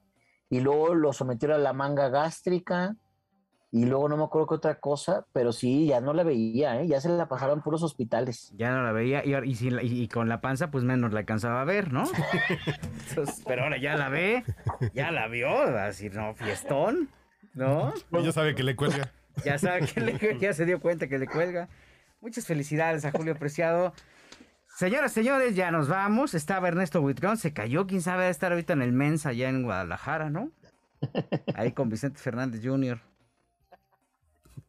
y 0.55 0.61
luego 0.61 0.95
lo 0.95 1.13
sometieron 1.13 1.57
a 1.57 1.61
la 1.61 1.73
manga 1.73 2.11
gástrica, 2.11 2.95
y 3.73 3.87
luego 3.87 4.09
no 4.09 4.17
me 4.17 4.23
acuerdo 4.23 4.47
qué 4.47 4.55
otra 4.55 4.79
cosa, 4.79 5.27
pero 5.33 5.51
sí, 5.51 5.87
ya 5.87 6.01
no 6.01 6.15
la 6.15 6.23
veía, 6.23 6.81
¿eh? 6.81 6.87
ya 6.87 7.01
se 7.01 7.09
la 7.09 7.27
pasaron 7.27 7.61
puros 7.61 7.83
hospitales. 7.83 8.53
Ya 8.57 8.71
no 8.71 8.85
la 8.85 8.93
veía, 8.93 9.25
y, 9.25 10.07
con 10.07 10.29
la 10.29 10.41
panza, 10.41 10.71
pues 10.71 10.85
menos 10.85 11.13
la 11.13 11.19
alcanzaba 11.19 11.61
a 11.61 11.65
ver, 11.65 11.93
¿no? 11.93 12.05
pero 13.49 13.65
ahora 13.65 13.77
ya 13.79 13.97
la 13.97 14.11
ve, 14.11 14.45
ya 14.93 15.11
la 15.11 15.27
vio, 15.27 15.51
así, 15.77 16.09
no, 16.09 16.37
fiestón, 16.37 17.09
¿no? 17.55 17.93
Ya 18.23 18.31
sabe 18.31 18.55
que 18.55 18.63
le 18.63 18.77
cuelga. 18.77 19.11
Ya 19.45 19.59
sabe 19.59 19.89
que 19.89 20.01
le, 20.01 20.39
ya 20.39 20.53
se 20.53 20.67
dio 20.67 20.81
cuenta 20.81 21.09
que 21.09 21.19
le 21.19 21.27
cuelga. 21.27 21.69
Muchas 22.21 22.47
felicidades 22.47 23.05
a 23.05 23.11
Julio 23.11 23.37
Preciado. 23.37 23.93
Señoras, 24.75 25.13
señores, 25.13 25.55
ya 25.55 25.71
nos 25.71 25.89
vamos. 25.89 26.35
Estaba 26.35 26.67
Ernesto 26.67 27.01
Whitcomb, 27.01 27.37
se 27.37 27.53
cayó, 27.53 27.87
quién 27.87 28.03
sabe, 28.03 28.29
estar 28.29 28.51
ahorita 28.51 28.73
en 28.73 28.83
el 28.83 28.93
Mensa, 28.93 29.29
allá 29.29 29.49
en 29.49 29.63
Guadalajara, 29.63 30.31
¿no? 30.31 30.51
Ahí 31.55 31.71
con 31.71 31.89
Vicente 31.89 32.19
Fernández 32.19 32.61
Jr. 32.65 33.01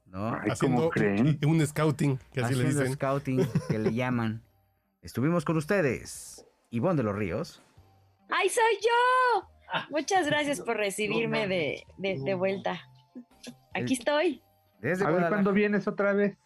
¿No? 0.06 0.28
Haciendo 0.50 0.92
un 1.48 1.66
scouting, 1.66 2.20
que 2.32 2.42
así 2.42 2.54
le 2.54 2.66
dicen. 2.66 2.94
scouting, 2.94 3.48
que 3.68 3.80
le 3.80 3.94
llaman. 3.94 4.44
Estuvimos 5.02 5.44
con 5.44 5.58
ustedes, 5.58 6.46
Ivonne 6.70 6.98
de 6.98 7.04
los 7.04 7.16
Ríos. 7.16 7.64
¡Ay, 8.30 8.48
soy 8.50 8.78
yo! 8.82 9.50
Muchas 9.90 10.28
gracias 10.28 10.62
por 10.62 10.78
recibirme 10.78 11.48
de, 11.48 11.84
de, 11.98 12.34
vuelta. 12.36 12.80
Aquí 13.74 13.94
estoy. 13.94 14.44
Desde 14.80 15.04
A 15.04 15.10
ver 15.10 15.28
cuándo 15.30 15.52
vienes 15.52 15.88
otra 15.88 16.14
vez. 16.14 16.38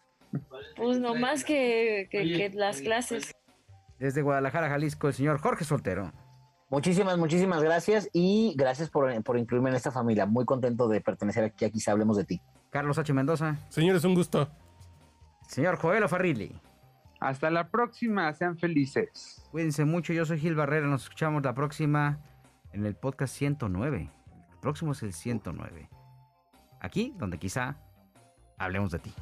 Pues 0.76 0.98
nomás 0.98 1.44
que, 1.44 2.08
que 2.10 2.50
las 2.54 2.80
clases. 2.80 3.34
Desde 4.00 4.22
Guadalajara, 4.22 4.70
Jalisco, 4.70 5.08
el 5.08 5.14
señor 5.14 5.38
Jorge 5.40 5.64
Soltero. 5.64 6.10
Muchísimas, 6.70 7.18
muchísimas 7.18 7.62
gracias 7.62 8.08
y 8.14 8.54
gracias 8.56 8.88
por, 8.88 9.12
incluirme 9.12 9.68
en 9.68 9.76
esta 9.76 9.90
familia. 9.90 10.24
Muy 10.24 10.46
contento 10.46 10.88
de 10.88 11.02
pertenecer 11.02 11.44
aquí 11.44 11.66
a 11.66 11.70
Quizá 11.70 11.92
Hablemos 11.92 12.16
de 12.16 12.24
Ti. 12.24 12.40
Carlos 12.70 12.98
H. 12.98 13.12
Mendoza. 13.12 13.58
Señores, 13.68 14.02
un 14.04 14.14
gusto. 14.14 14.48
Señor 15.46 15.76
Joel 15.76 16.08
Farrilli. 16.08 16.58
Hasta 17.20 17.50
la 17.50 17.68
próxima, 17.68 18.32
sean 18.32 18.56
felices. 18.56 19.46
Cuídense 19.50 19.84
mucho, 19.84 20.14
yo 20.14 20.24
soy 20.24 20.38
Gil 20.38 20.54
Barrera, 20.54 20.86
nos 20.86 21.02
escuchamos 21.02 21.42
la 21.42 21.52
próxima 21.52 22.20
en 22.72 22.86
el 22.86 22.94
podcast 22.94 23.34
109. 23.34 24.10
El 24.50 24.58
próximo 24.60 24.92
es 24.92 25.02
el 25.02 25.12
109. 25.12 25.90
Aquí, 26.80 27.14
donde 27.18 27.36
quizá 27.36 27.76
hablemos 28.56 28.92
de 28.92 29.00
ti. 29.00 29.12